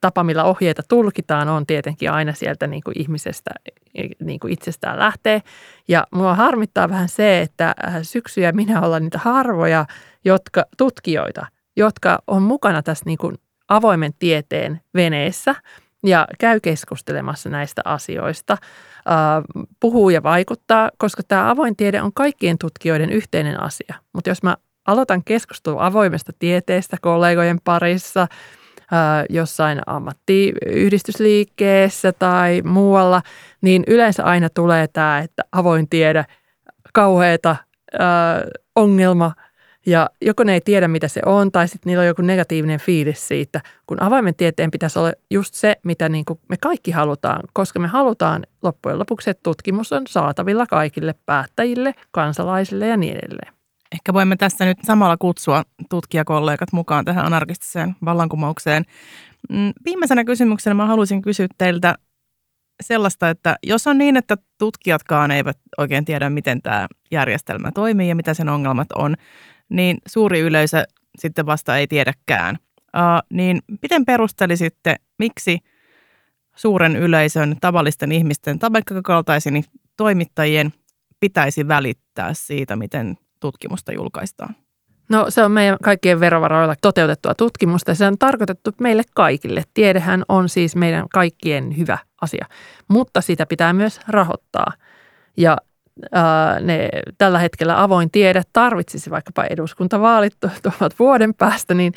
tapa, 0.00 0.24
millä 0.24 0.44
ohjeita 0.44 0.82
tulkitaan, 0.88 1.48
on 1.48 1.66
tietenkin 1.66 2.10
aina 2.10 2.32
sieltä 2.32 2.66
niin 2.66 2.82
kuin 2.84 3.00
ihmisestä 3.00 3.50
niin 4.20 4.40
kuin 4.40 4.52
itsestään 4.52 4.98
lähtee. 4.98 5.42
Ja 5.88 6.06
mua 6.14 6.34
harmittaa 6.34 6.88
vähän 6.88 7.08
se, 7.08 7.40
että 7.40 7.74
syksyä 8.02 8.52
minä 8.52 8.80
ollaan 8.80 9.02
niitä 9.02 9.18
harvoja 9.18 9.86
jotka, 10.24 10.64
tutkijoita, 10.76 11.46
jotka 11.76 12.18
on 12.26 12.42
mukana 12.42 12.82
tässä 12.82 13.04
niin 13.06 13.18
kuin 13.18 13.34
avoimen 13.68 14.12
tieteen 14.18 14.80
veneessä 14.94 15.54
ja 16.06 16.26
käy 16.38 16.60
keskustelemassa 16.60 17.48
näistä 17.48 17.82
asioista, 17.84 18.56
puhuu 19.80 20.10
ja 20.10 20.22
vaikuttaa, 20.22 20.90
koska 20.98 21.22
tämä 21.22 21.50
avoin 21.50 21.76
tiede 21.76 22.02
on 22.02 22.12
kaikkien 22.12 22.58
tutkijoiden 22.58 23.10
yhteinen 23.10 23.62
asia. 23.62 23.94
Mutta 24.12 24.30
jos 24.30 24.42
mä 24.42 24.56
aloitan 24.86 25.24
keskustelua 25.24 25.86
avoimesta 25.86 26.32
tieteestä 26.38 26.96
kollegojen 27.00 27.58
parissa, 27.64 28.26
jossain 29.30 29.80
ammattiyhdistysliikkeessä 29.86 32.12
tai 32.12 32.62
muualla, 32.64 33.22
niin 33.60 33.84
yleensä 33.86 34.24
aina 34.24 34.48
tulee 34.48 34.88
tämä, 34.88 35.18
että 35.18 35.42
avoin 35.52 35.88
tiede, 35.88 36.24
kauheita 36.92 37.56
ongelma– 38.76 39.32
ja 39.86 40.10
joko 40.20 40.44
ne 40.44 40.52
ei 40.52 40.60
tiedä, 40.60 40.88
mitä 40.88 41.08
se 41.08 41.20
on, 41.26 41.52
tai 41.52 41.68
sitten 41.68 41.90
niillä 41.90 42.00
on 42.00 42.06
joku 42.06 42.22
negatiivinen 42.22 42.80
fiilis 42.80 43.28
siitä, 43.28 43.60
kun 43.86 44.02
avaimen 44.02 44.34
tieteen 44.34 44.70
pitäisi 44.70 44.98
olla 44.98 45.12
just 45.30 45.54
se, 45.54 45.76
mitä 45.82 46.08
niin 46.08 46.24
kuin 46.24 46.40
me 46.48 46.56
kaikki 46.60 46.90
halutaan, 46.90 47.42
koska 47.52 47.78
me 47.78 47.88
halutaan 47.88 48.46
loppujen 48.62 48.98
lopuksi, 48.98 49.30
että 49.30 49.42
tutkimus 49.42 49.92
on 49.92 50.02
saatavilla 50.08 50.66
kaikille 50.66 51.14
päättäjille, 51.26 51.94
kansalaisille 52.10 52.86
ja 52.86 52.96
niin 52.96 53.16
edelleen. 53.16 53.53
Ehkä 53.94 54.12
voimme 54.12 54.36
tässä 54.36 54.64
nyt 54.64 54.78
samalla 54.82 55.16
kutsua 55.16 55.62
tutkijakollegat 55.90 56.72
mukaan 56.72 57.04
tähän 57.04 57.26
anarkistiseen 57.26 57.96
vallankumoukseen. 58.04 58.84
Mm, 59.50 59.72
viimeisenä 59.84 60.24
kysymyksenä 60.24 60.74
mä 60.74 60.86
haluaisin 60.86 61.22
kysyä 61.22 61.46
teiltä 61.58 61.94
sellaista, 62.82 63.30
että 63.30 63.56
jos 63.62 63.86
on 63.86 63.98
niin, 63.98 64.16
että 64.16 64.36
tutkijatkaan 64.58 65.30
eivät 65.30 65.58
oikein 65.78 66.04
tiedä, 66.04 66.30
miten 66.30 66.62
tämä 66.62 66.86
järjestelmä 67.10 67.72
toimii 67.72 68.08
ja 68.08 68.14
mitä 68.14 68.34
sen 68.34 68.48
ongelmat 68.48 68.92
on, 68.92 69.16
niin 69.68 69.98
suuri 70.08 70.40
yleisö 70.40 70.84
sitten 71.18 71.46
vasta 71.46 71.76
ei 71.78 71.86
tiedäkään. 71.86 72.58
Uh, 72.76 73.26
niin 73.30 73.60
miten 73.82 74.04
perustelisitte, 74.04 74.96
miksi 75.18 75.58
suuren 76.56 76.96
yleisön, 76.96 77.56
tavallisten 77.60 78.12
ihmisten, 78.12 78.58
kaltaisen 79.04 79.64
toimittajien 79.96 80.72
pitäisi 81.20 81.68
välittää 81.68 82.34
siitä, 82.34 82.76
miten 82.76 83.16
tutkimusta 83.44 83.92
julkaistaan? 83.92 84.56
No 85.08 85.26
se 85.28 85.44
on 85.44 85.52
meidän 85.52 85.76
kaikkien 85.82 86.20
verovaroilla 86.20 86.74
toteutettua 86.80 87.34
tutkimusta. 87.34 87.94
Se 87.94 88.06
on 88.06 88.18
tarkoitettu 88.18 88.70
meille 88.80 89.02
kaikille. 89.14 89.62
Tiedehän 89.74 90.22
on 90.28 90.48
siis 90.48 90.76
meidän 90.76 91.08
kaikkien 91.08 91.76
hyvä 91.76 91.98
asia, 92.20 92.46
mutta 92.88 93.20
sitä 93.20 93.46
pitää 93.46 93.72
myös 93.72 94.00
rahoittaa. 94.08 94.72
Ja 95.36 95.56
ne, 96.60 96.88
tällä 97.18 97.38
hetkellä 97.38 97.82
avoin 97.82 98.10
tiede 98.10 98.42
tarvitsisi 98.52 99.10
vaikkapa 99.10 99.44
eduskuntavaalit 99.44 100.32
tuovat 100.62 100.98
vuoden 100.98 101.34
päästä, 101.34 101.74
niin 101.74 101.92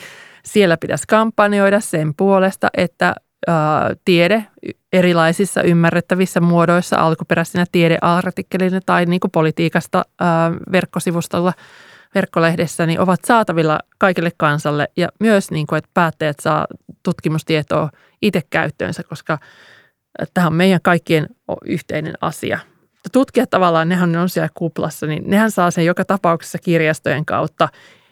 siellä 0.46 0.78
pitäisi 0.78 1.04
kampanjoida 1.08 1.80
sen 1.80 2.14
puolesta, 2.18 2.68
että 2.78 3.06
ää, 3.06 3.27
tiede 4.06 4.46
erilaisissa 4.94 5.62
ymmärrettävissä 5.62 6.42
muodoissa 6.42 6.98
alkuperäisenä 6.98 7.66
tiedeartikkelina 7.72 8.80
tai 8.86 9.06
niin 9.06 9.20
kuin 9.20 9.32
politiikasta 9.32 10.06
verkkosivustolla 10.72 11.54
verkkolehdessä 12.16 12.86
niin 12.86 13.00
ovat 13.00 13.20
saatavilla 13.26 13.80
kaikille 13.98 14.32
kansalle. 14.38 14.88
Ja 14.98 15.10
myös 15.20 15.52
niin 15.52 15.68
kuin, 15.68 15.78
että 15.78 15.90
päättäjät 15.94 16.38
saa 16.42 16.68
tutkimustietoa 17.04 17.90
itse 18.22 18.42
käyttöönsä, 18.50 19.04
koska 19.04 19.38
tämä 20.34 20.48
on 20.48 20.54
meidän 20.54 20.80
kaikkien 20.84 21.28
yhteinen 21.66 22.14
asia– 22.22 22.60
tutkijat 23.12 23.50
tavallaan, 23.50 23.90
nehän 23.90 24.16
on 24.16 24.30
siellä 24.30 24.50
kuplassa, 24.54 25.06
niin 25.06 25.24
nehän 25.28 25.52
saa 25.52 25.72
sen 25.72 25.86
joka 25.86 26.06
tapauksessa 26.06 26.58
kirjastojen 26.58 27.26
kautta 27.26 27.70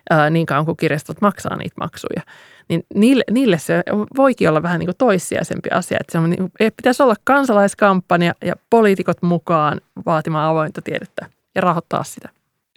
ää, 0.10 0.30
niin 0.30 0.46
kauan 0.46 0.66
kuin 0.66 0.78
kirjastot 0.78 1.22
maksaa 1.22 1.56
niitä 1.56 1.76
maksuja. 1.80 2.22
Niin 2.70 2.84
niille, 2.96 3.24
niille 3.32 3.58
se 3.58 3.84
voikin 4.18 4.50
olla 4.50 4.64
vähän 4.64 4.80
niin 4.80 4.88
kuin 4.88 4.98
toissijaisempi 4.98 5.70
asia, 5.70 5.98
että 6.02 6.12
se 6.12 6.18
on, 6.18 6.30
niin, 6.30 6.52
pitäisi 6.60 7.04
olla 7.04 7.16
kansalaiskampanja 7.24 8.34
ja 8.46 8.54
poliitikot 8.70 9.22
mukaan 9.22 9.82
vaatimaan 10.06 10.50
avointa 10.50 10.82
tiedettä 10.82 11.30
ja 11.56 11.62
rahoittaa 11.62 12.04
sitä. 12.04 12.30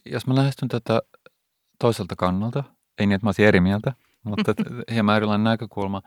Jos 0.07 0.27
mä 0.27 0.35
lähestyn 0.35 0.69
tätä 0.69 1.03
toiselta 1.79 2.17
kannalta, 2.17 2.65
ei 2.99 3.07
niin, 3.07 3.15
että 3.15 3.27
mä 3.27 3.29
olisin 3.29 3.47
eri 3.47 3.61
mieltä, 3.61 3.93
mutta 4.25 4.55
hieman 4.93 5.17
erilainen 5.17 5.45
näkökulma, 5.45 6.03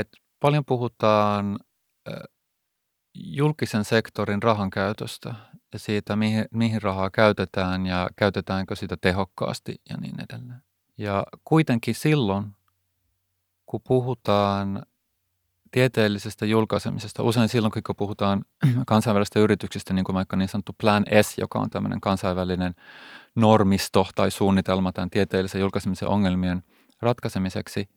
että 0.00 0.18
paljon 0.40 0.64
puhutaan 0.64 1.58
julkisen 3.14 3.84
sektorin 3.84 4.42
rahan 4.42 4.70
käytöstä 4.70 5.34
siitä, 5.78 6.16
mihin, 6.16 6.44
mihin 6.50 6.82
rahaa 6.82 7.10
käytetään 7.10 7.86
ja 7.86 8.10
käytetäänkö 8.16 8.76
sitä 8.76 8.96
tehokkaasti 9.00 9.80
ja 9.90 9.96
niin 9.96 10.14
edelleen. 10.20 10.62
Ja 10.98 11.24
kuitenkin 11.44 11.94
silloin, 11.94 12.56
kun 13.66 13.80
puhutaan 13.88 14.82
tieteellisestä 15.70 16.46
julkaisemisesta, 16.46 17.22
usein 17.22 17.48
silloin, 17.48 17.72
kun 17.86 17.96
puhutaan 17.96 18.44
kansainvälisestä 18.86 19.40
yrityksistä, 19.40 19.94
niin 19.94 20.04
kuin 20.04 20.14
vaikka 20.14 20.36
niin 20.36 20.48
sanottu 20.48 20.72
Plan 20.80 21.04
S, 21.22 21.38
joka 21.38 21.58
on 21.58 21.70
tämmöinen 21.70 22.00
kansainvälinen 22.00 22.74
normisto 23.34 24.06
tai 24.14 24.30
suunnitelma 24.30 24.92
tämän 24.92 25.10
tieteellisen 25.10 25.60
julkaisemisen 25.60 26.08
ongelmien 26.08 26.62
ratkaisemiseksi, 27.00 27.88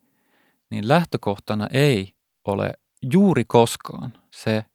niin 0.69 0.87
lähtökohtana 0.87 1.67
ei 1.71 2.13
ole 2.45 2.73
juuri 3.13 3.43
koskaan 3.47 4.13
se, 4.31 4.65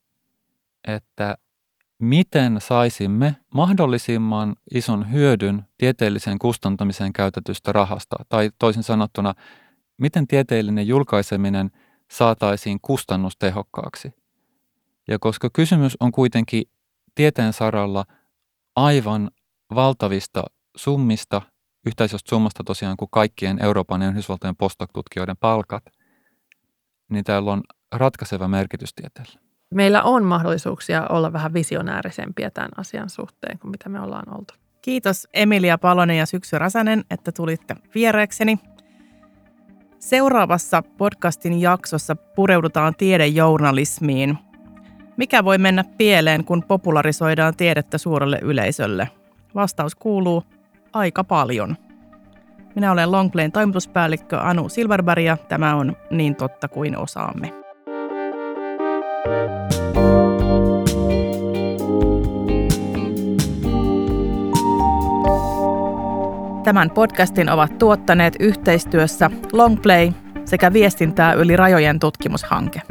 että 0.84 1.36
miten 2.00 2.60
saisimme 2.60 3.36
mahdollisimman 3.54 4.56
ison 4.74 5.12
hyödyn 5.12 5.64
tieteelliseen 5.78 6.38
kustantamiseen 6.38 7.12
käytetystä 7.12 7.72
rahasta, 7.72 8.16
tai 8.28 8.50
toisin 8.58 8.82
sanottuna, 8.82 9.34
miten 9.96 10.26
tieteellinen 10.26 10.88
julkaiseminen 10.88 11.70
saataisiin 12.10 12.78
kustannustehokkaaksi. 12.82 14.12
Ja 15.08 15.18
koska 15.18 15.50
kysymys 15.52 15.96
on 16.00 16.12
kuitenkin 16.12 16.62
tieteen 17.14 17.52
saralla 17.52 18.04
aivan 18.76 19.30
valtavista 19.74 20.42
summista, 20.76 21.42
yhteisöstä 21.86 22.30
summasta 22.30 22.64
tosiaan 22.64 22.96
kuin 22.96 23.08
kaikkien 23.12 23.64
Euroopan 23.64 24.02
ja 24.02 24.08
Yhdysvaltojen 24.08 24.56
postdoc-tutkijoiden 24.56 25.36
palkat, 25.40 25.84
niin 27.10 27.24
täällä 27.24 27.52
on 27.52 27.62
ratkaiseva 27.92 28.48
merkitys 28.48 28.94
tieteelle 28.94 29.49
meillä 29.74 30.02
on 30.02 30.24
mahdollisuuksia 30.24 31.06
olla 31.08 31.32
vähän 31.32 31.54
visionäärisempiä 31.54 32.50
tämän 32.50 32.70
asian 32.76 33.10
suhteen 33.10 33.58
kuin 33.58 33.70
mitä 33.70 33.88
me 33.88 34.00
ollaan 34.00 34.38
oltu. 34.38 34.54
Kiitos 34.82 35.28
Emilia 35.34 35.78
Palonen 35.78 36.18
ja 36.18 36.26
Syksy 36.26 36.58
Räsänen, 36.58 37.04
että 37.10 37.32
tulitte 37.32 37.76
viereekseni. 37.94 38.58
Seuraavassa 39.98 40.82
podcastin 40.82 41.60
jaksossa 41.60 42.16
pureudutaan 42.16 42.94
tiedejournalismiin. 42.94 44.38
Mikä 45.16 45.44
voi 45.44 45.58
mennä 45.58 45.84
pieleen, 45.98 46.44
kun 46.44 46.62
popularisoidaan 46.62 47.56
tiedettä 47.56 47.98
suurelle 47.98 48.38
yleisölle? 48.42 49.08
Vastaus 49.54 49.94
kuuluu 49.94 50.42
aika 50.92 51.24
paljon. 51.24 51.76
Minä 52.74 52.92
olen 52.92 53.12
Longplayn 53.12 53.52
toimituspäällikkö 53.52 54.40
Anu 54.40 54.68
Silverberg 54.68 55.24
ja 55.24 55.36
tämä 55.36 55.74
on 55.74 55.96
Niin 56.10 56.36
totta 56.36 56.68
kuin 56.68 56.98
osaamme. 56.98 57.59
Tämän 66.64 66.90
podcastin 66.90 67.48
ovat 67.48 67.78
tuottaneet 67.78 68.36
yhteistyössä 68.40 69.30
Longplay 69.52 70.12
sekä 70.44 70.72
viestintää 70.72 71.32
yli 71.32 71.56
rajojen 71.56 71.98
tutkimushanke. 71.98 72.82